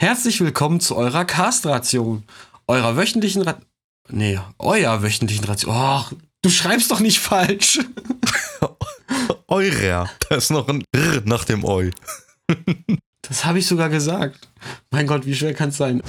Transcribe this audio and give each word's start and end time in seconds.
Herzlich 0.00 0.40
willkommen 0.40 0.80
zu 0.80 0.96
eurer 0.96 1.26
Castration, 1.26 2.24
eurer 2.66 2.96
wöchentlichen 2.96 3.42
Ra 3.42 3.60
Nee, 4.08 4.40
euer 4.58 5.02
wöchentlichen 5.02 5.44
Ration. 5.44 5.76
Oh, 5.76 6.16
du 6.40 6.48
schreibst 6.48 6.90
doch 6.90 7.00
nicht 7.00 7.20
falsch. 7.20 7.80
Eurer. 9.46 10.08
Da 10.26 10.36
ist 10.36 10.50
noch 10.50 10.68
ein 10.68 10.82
R 10.92 11.20
nach 11.26 11.44
dem 11.44 11.66
Eu. 11.66 11.90
Das 13.20 13.44
habe 13.44 13.58
ich 13.58 13.66
sogar 13.66 13.90
gesagt. 13.90 14.48
Mein 14.90 15.06
Gott, 15.06 15.26
wie 15.26 15.34
schwer 15.34 15.52
kann 15.52 15.68
es 15.68 15.76
sein? 15.76 16.02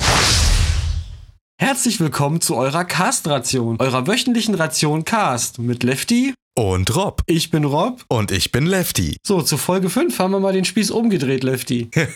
Herzlich 1.59 1.99
willkommen 1.99 2.39
zu 2.39 2.55
eurer 2.55 2.85
Castration, 2.85 3.75
eurer 3.81 4.07
wöchentlichen 4.07 4.55
Ration 4.55 5.03
Cast 5.03 5.59
mit 5.59 5.83
Lefty. 5.83 6.33
Und 6.61 6.95
Rob. 6.95 7.23
Ich 7.25 7.49
bin 7.49 7.63
Rob. 7.63 8.05
Und 8.07 8.29
ich 8.29 8.51
bin 8.51 8.67
Lefty. 8.67 9.17
So, 9.25 9.41
zu 9.41 9.57
Folge 9.57 9.89
5 9.89 10.19
haben 10.19 10.29
wir 10.29 10.39
mal 10.39 10.53
den 10.53 10.63
Spieß 10.63 10.91
umgedreht, 10.91 11.43
Lefty. 11.43 11.89
Ja, 11.95 12.07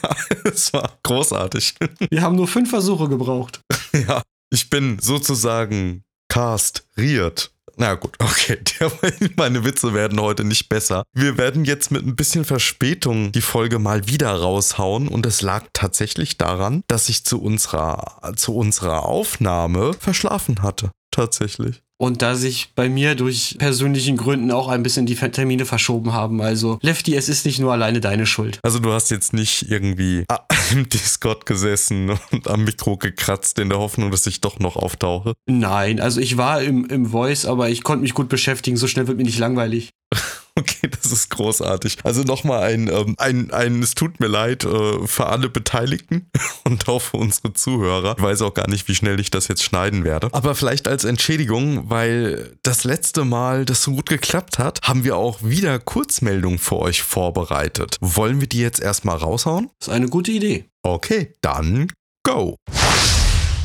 es 0.44 0.72
war 0.72 1.00
großartig. 1.02 1.74
Wir 2.12 2.22
haben 2.22 2.36
nur 2.36 2.48
fünf 2.48 2.70
Versuche 2.70 3.10
gebraucht. 3.10 3.62
Ja, 3.92 4.22
ich 4.52 4.70
bin 4.70 5.00
sozusagen 5.00 6.04
castriert. 6.28 7.52
Na 7.76 7.96
gut, 7.96 8.16
okay. 8.20 8.60
Meine 9.36 9.66
Witze 9.66 9.96
werden 9.96 10.22
heute 10.22 10.44
nicht 10.44 10.70
besser. 10.70 11.06
Wir 11.12 11.40
werden 11.40 11.66
jetzt 11.66 11.90
mit 11.90 12.06
ein 12.06 12.16
bisschen 12.16 12.46
Verspätung 12.46 13.32
die 13.32 13.42
Folge 13.42 13.80
mal 13.80 14.08
wieder 14.08 14.30
raushauen 14.30 15.08
und 15.08 15.26
es 15.26 15.42
lag 15.42 15.66
tatsächlich 15.74 16.38
daran, 16.38 16.84
dass 16.88 17.10
ich 17.10 17.26
zu 17.26 17.42
unserer, 17.42 18.34
zu 18.36 18.56
unserer 18.56 19.06
Aufnahme 19.06 19.96
verschlafen 19.96 20.62
hatte. 20.62 20.92
Tatsächlich. 21.10 21.82
Und 21.98 22.22
da 22.22 22.36
sich 22.36 22.74
bei 22.76 22.90
mir 22.90 23.16
durch 23.16 23.56
persönlichen 23.58 24.18
Gründen 24.18 24.52
auch 24.52 24.68
ein 24.68 24.84
bisschen 24.84 25.06
die 25.06 25.16
Termine 25.16 25.66
verschoben 25.66 26.12
haben. 26.14 26.42
Also, 26.42 26.78
Lefty, 26.82 27.16
es 27.16 27.30
ist 27.30 27.46
nicht 27.46 27.60
nur 27.60 27.72
alleine 27.72 28.02
deine 28.02 28.26
Schuld. 28.26 28.60
Also, 28.64 28.80
du 28.80 28.92
hast 28.92 29.12
jetzt 29.12 29.34
nicht 29.34 29.70
irgendwie 29.70 30.26
im 30.72 30.90
Discord 30.90 31.46
gesessen 31.46 32.12
und 32.32 32.48
am 32.50 32.66
Mikro 32.66 32.98
gekratzt 32.98 33.60
in 33.60 33.70
der 33.70 33.80
Hoffnung, 33.80 34.12
dass 34.12 34.28
ich 34.28 34.42
doch 34.42 34.60
noch 34.60 34.76
auftauche? 34.76 35.34
Nein, 35.48 36.00
also 36.00 36.20
ich 36.20 36.38
war 36.38 36.62
im, 36.62 36.86
im 36.86 37.08
Voice, 37.08 37.46
aber 37.46 37.70
ich 37.70 37.84
konnte 37.84 38.04
mich 38.04 38.14
gut 38.14 38.30
beschäftigen. 38.30 38.78
So 38.78 38.88
schnell 38.88 39.08
wird 39.08 39.18
mir 39.18 39.24
nicht 39.24 39.40
langweilig. 39.40 39.92
Okay, 40.66 40.90
das 40.90 41.12
ist 41.12 41.30
großartig. 41.32 41.98
Also 42.04 42.24
nochmal 42.24 42.64
ein, 42.64 42.88
ähm, 42.88 43.16
ein, 43.18 43.52
ein, 43.52 43.84
es 43.84 43.94
tut 43.94 44.20
mir 44.22 44.28
leid 44.28 44.64
äh, 44.64 45.06
für 45.06 45.28
alle 45.28 45.50
Beteiligten 45.50 46.30
und 46.64 46.88
auch 46.88 47.02
für 47.02 47.18
unsere 47.18 47.54
Zuhörer. 47.54 48.16
Ich 48.18 48.24
weiß 48.24 48.42
auch 48.42 48.54
gar 48.54 48.70
nicht, 48.70 48.88
wie 48.88 48.96
schnell 48.96 49.20
ich 49.20 49.32
das 49.32 49.50
jetzt 49.50 49.64
schneiden 49.64 50.06
werde. 50.06 50.30
Aber 50.32 50.56
vielleicht 50.56 50.88
als 50.88 51.04
Entschädigung, 51.04 51.90
weil 51.90 52.58
das 52.64 52.86
letzte 52.86 53.26
Mal 53.26 53.66
das 53.66 53.84
so 53.84 53.92
gut 53.92 54.08
geklappt 54.08 54.58
hat, 54.58 54.80
haben 54.84 55.04
wir 55.04 55.18
auch 55.18 55.40
wieder 55.44 55.78
Kurzmeldungen 55.78 56.58
für 56.58 56.78
euch 56.78 57.04
vorbereitet. 57.04 57.98
Wollen 58.00 58.40
wir 58.40 58.48
die 58.48 58.62
jetzt 58.62 58.80
erstmal 58.80 59.18
raushauen? 59.18 59.70
Das 59.80 59.90
ist 59.90 59.94
eine 59.94 60.08
gute 60.08 60.32
Idee. 60.32 60.66
Okay, 60.84 61.34
dann 61.42 61.92
go. 62.24 62.56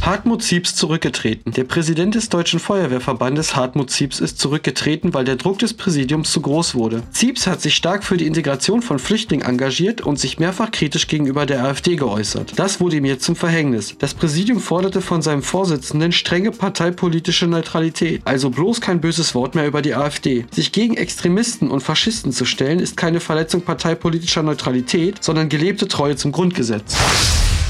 Hartmut 0.02 0.42
Zieps 0.42 0.74
zurückgetreten. 0.74 1.52
Der 1.52 1.64
Präsident 1.64 2.14
des 2.14 2.30
Deutschen 2.30 2.58
Feuerwehrverbandes 2.58 3.54
Hartmut 3.54 3.90
Zieps 3.90 4.18
ist 4.18 4.38
zurückgetreten, 4.40 5.12
weil 5.12 5.26
der 5.26 5.36
Druck 5.36 5.58
des 5.58 5.74
Präsidiums 5.74 6.32
zu 6.32 6.40
groß 6.40 6.74
wurde. 6.74 7.02
Zieps 7.10 7.46
hat 7.46 7.60
sich 7.60 7.74
stark 7.74 8.02
für 8.02 8.16
die 8.16 8.26
Integration 8.26 8.80
von 8.80 8.98
Flüchtlingen 8.98 9.46
engagiert 9.46 10.00
und 10.00 10.18
sich 10.18 10.38
mehrfach 10.38 10.70
kritisch 10.70 11.06
gegenüber 11.06 11.44
der 11.44 11.64
AfD 11.64 11.96
geäußert. 11.96 12.54
Das 12.56 12.80
wurde 12.80 12.96
ihm 12.96 13.04
jetzt 13.04 13.24
zum 13.24 13.36
Verhängnis. 13.36 13.94
Das 13.98 14.14
Präsidium 14.14 14.58
forderte 14.58 15.02
von 15.02 15.20
seinem 15.20 15.42
Vorsitzenden 15.42 16.12
strenge 16.12 16.50
parteipolitische 16.50 17.46
Neutralität, 17.46 18.22
also 18.24 18.48
bloß 18.48 18.80
kein 18.80 19.02
böses 19.02 19.34
Wort 19.34 19.54
mehr 19.54 19.66
über 19.66 19.82
die 19.82 19.94
AfD. 19.94 20.46
Sich 20.50 20.72
gegen 20.72 20.96
Extremisten 20.96 21.70
und 21.70 21.82
Faschisten 21.82 22.32
zu 22.32 22.46
stellen, 22.46 22.78
ist 22.78 22.96
keine 22.96 23.20
Verletzung 23.20 23.60
parteipolitischer 23.60 24.42
Neutralität, 24.42 25.22
sondern 25.22 25.50
gelebte 25.50 25.88
Treue 25.88 26.16
zum 26.16 26.32
Grundgesetz. 26.32 26.96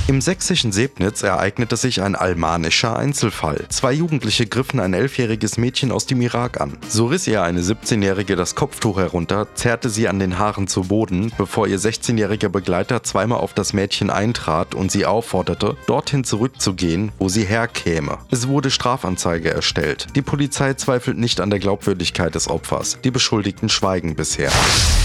Im 0.09 0.21
sächsischen 0.21 0.73
Sebnitz 0.73 1.23
ereignete 1.23 1.77
sich 1.77 2.03
ein 2.03 2.17
almanischer 2.17 2.97
Einzelfall. 2.97 3.67
Zwei 3.69 3.93
Jugendliche 3.93 4.47
griffen 4.47 4.81
ein 4.81 4.93
elfjähriges 4.93 5.57
Mädchen 5.57 5.93
aus 5.93 6.07
dem 6.07 6.21
Irak 6.21 6.61
an. 6.61 6.79
So 6.89 7.07
riss 7.07 7.29
ihr 7.29 7.43
eine 7.43 7.61
17-Jährige 7.61 8.35
das 8.35 8.57
Kopftuch 8.57 8.99
herunter, 8.99 9.47
zerrte 9.55 9.89
sie 9.89 10.09
an 10.09 10.19
den 10.19 10.39
Haaren 10.39 10.67
zu 10.67 10.83
Boden, 10.83 11.33
bevor 11.39 11.69
ihr 11.69 11.79
16-jähriger 11.79 12.49
Begleiter 12.49 13.05
zweimal 13.05 13.39
auf 13.39 13.55
das 13.55 13.73
Mädchen 13.73 14.11
eintrat 14.11 14.75
und 14.75 14.91
sie 14.91 15.07
aufforderte, 15.07 15.77
dorthin 15.87 16.25
zurückzugehen, 16.25 17.13
wo 17.19 17.29
sie 17.29 17.45
herkäme. 17.45 18.19
Es 18.31 18.49
wurde 18.49 18.71
Strafanzeige 18.71 19.51
erstellt. 19.53 20.09
Die 20.17 20.23
Polizei 20.23 20.75
zweifelt 20.75 21.19
nicht 21.19 21.41
an 21.41 21.51
der 21.51 21.61
Glaubwürdigkeit 21.61 22.35
des 22.35 22.49
Opfers. 22.49 22.99
Die 23.05 23.13
Beschuldigten 23.13 23.69
schweigen 23.69 24.17
bisher. 24.17 24.51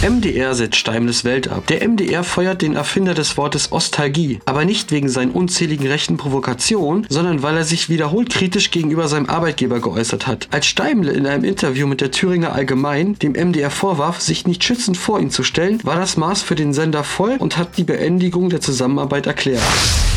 MDR 0.02 0.56
setzt 0.56 0.78
Steimles 0.78 1.24
Welt 1.26 1.48
ab. 1.48 1.68
Der 1.68 1.88
MDR 1.88 2.24
feuert 2.24 2.62
den 2.62 2.76
Erfinder 2.76 3.14
des 3.14 3.38
Wortes 3.38 3.72
Ostalgie, 3.72 4.40
aber 4.46 4.66
nicht 4.66 4.85
wegen 4.92 5.10
seinen 5.10 5.32
unzähligen 5.32 5.88
rechten 5.88 6.18
Provokationen, 6.18 7.06
sondern 7.10 7.44
weil 7.44 7.58
er 7.58 7.64
sich 7.64 7.90
wiederholt 7.90 8.30
kritisch 8.30 8.72
gegenüber 8.72 9.08
seinem 9.08 9.30
Arbeitgeber 9.30 9.80
geäußert 9.80 10.28
hat. 10.28 10.48
Als 10.52 10.66
Steimle 10.66 11.12
in 11.12 11.26
einem 11.28 11.44
Interview 11.44 11.88
mit 11.88 12.02
der 12.02 12.12
Thüringer 12.12 12.54
Allgemein 12.54 13.16
dem 13.20 13.34
MDR 13.34 13.70
vorwarf, 13.70 14.22
sich 14.22 14.48
nicht 14.48 14.64
schützend 14.64 14.98
vor 14.98 15.20
ihn 15.20 15.32
zu 15.32 15.44
stellen, 15.44 15.80
war 15.84 15.96
das 15.96 16.18
Maß 16.18 16.42
für 16.42 16.56
den 16.56 16.74
Sender 16.74 17.04
voll 17.04 17.36
und 17.40 17.58
hat 17.58 17.78
die 17.78 17.84
Beendigung 17.84 18.50
der 18.50 18.62
Zusammenarbeit 18.62 19.28
erklärt. 19.28 19.62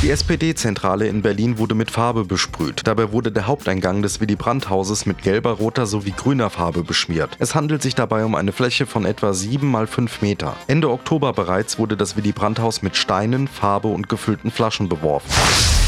Die 0.00 0.10
SPD-Zentrale 0.10 1.08
in 1.08 1.22
Berlin 1.22 1.58
wurde 1.58 1.74
mit 1.74 1.90
Farbe 1.90 2.24
besprüht. 2.24 2.82
Dabei 2.84 3.10
wurde 3.10 3.32
der 3.32 3.48
Haupteingang 3.48 4.00
des 4.00 4.20
Willy 4.20 4.36
Brandt-Hauses 4.36 5.06
mit 5.06 5.22
gelber, 5.22 5.54
roter 5.54 5.86
sowie 5.86 6.12
grüner 6.12 6.50
Farbe 6.50 6.84
beschmiert. 6.84 7.30
Es 7.40 7.56
handelt 7.56 7.82
sich 7.82 7.96
dabei 7.96 8.24
um 8.24 8.36
eine 8.36 8.52
Fläche 8.52 8.86
von 8.86 9.04
etwa 9.04 9.32
7 9.32 9.68
mal 9.68 9.88
5 9.88 10.22
Meter. 10.22 10.54
Ende 10.68 10.90
Oktober 10.90 11.32
bereits 11.32 11.80
wurde 11.80 11.96
das 11.96 12.16
Willy 12.16 12.30
Brandt-Haus 12.30 12.80
mit 12.82 12.96
Steinen, 12.96 13.48
Farbe 13.48 13.88
und 13.88 14.08
gefüllten 14.08 14.52
Flaschen 14.58 14.88
beworfen. 14.88 15.30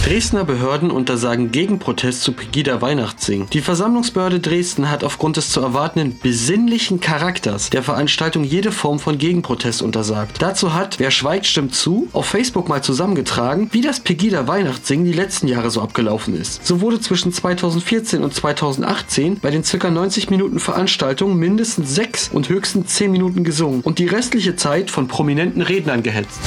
Dresdner 0.04 0.44
Behörden 0.44 0.92
untersagen 0.92 1.50
Gegenprotest 1.50 2.22
zu 2.22 2.30
Pegida 2.32 2.80
Weihnachtssing. 2.80 3.50
Die 3.50 3.62
Versammlungsbehörde 3.62 4.38
Dresden 4.38 4.88
hat 4.88 5.02
aufgrund 5.02 5.36
des 5.36 5.50
zu 5.50 5.60
erwartenden 5.60 6.20
besinnlichen 6.20 7.00
Charakters 7.00 7.70
der 7.70 7.82
Veranstaltung 7.82 8.44
jede 8.44 8.70
Form 8.70 9.00
von 9.00 9.18
Gegenprotest 9.18 9.82
untersagt. 9.82 10.40
Dazu 10.40 10.72
hat, 10.72 11.00
wer 11.00 11.10
schweigt, 11.10 11.46
stimmt 11.46 11.74
zu, 11.74 12.08
auf 12.12 12.26
Facebook 12.26 12.68
mal 12.68 12.80
zusammengetragen, 12.80 13.70
wie 13.72 13.80
das 13.80 13.98
Pegida 13.98 14.46
Weihnachtssingen 14.46 15.04
die 15.04 15.12
letzten 15.12 15.48
Jahre 15.48 15.72
so 15.72 15.82
abgelaufen 15.82 16.40
ist. 16.40 16.64
So 16.64 16.80
wurde 16.80 17.00
zwischen 17.00 17.32
2014 17.32 18.22
und 18.22 18.32
2018 18.32 19.40
bei 19.40 19.50
den 19.50 19.64
ca. 19.64 19.90
90 19.90 20.30
Minuten 20.30 20.60
Veranstaltungen 20.60 21.36
mindestens 21.36 21.92
6 21.96 22.28
und 22.28 22.48
höchstens 22.48 22.94
10 22.94 23.10
Minuten 23.10 23.42
gesungen 23.42 23.80
und 23.80 23.98
die 23.98 24.06
restliche 24.06 24.54
Zeit 24.54 24.92
von 24.92 25.08
prominenten 25.08 25.60
Rednern 25.60 26.04
gehetzt. 26.04 26.38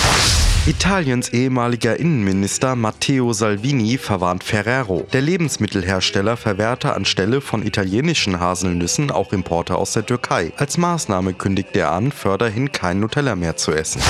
Italiens 0.66 1.28
ehemaliger 1.34 2.00
Innenminister 2.00 2.78
Matteo 2.78 3.34
Salvini 3.34 3.98
verwarnt 3.98 4.46
Ferrero. 4.46 5.06
Der 5.12 5.20
Lebensmittelhersteller 5.20 6.38
verwehrte 6.38 6.94
anstelle 6.94 7.42
von 7.42 7.66
italienischen 7.66 8.40
Haselnüssen 8.40 9.12
auch 9.12 9.34
Importe 9.34 9.76
aus 9.76 9.92
der 9.92 10.06
Türkei. 10.06 10.54
Als 10.56 10.78
Maßnahme 10.78 11.34
kündigte 11.34 11.80
er 11.80 11.92
an, 11.92 12.14
förderhin 12.14 12.72
kein 12.72 13.02
Nutella 13.02 13.36
mehr 13.36 13.58
zu 13.58 13.74
essen. 13.74 14.02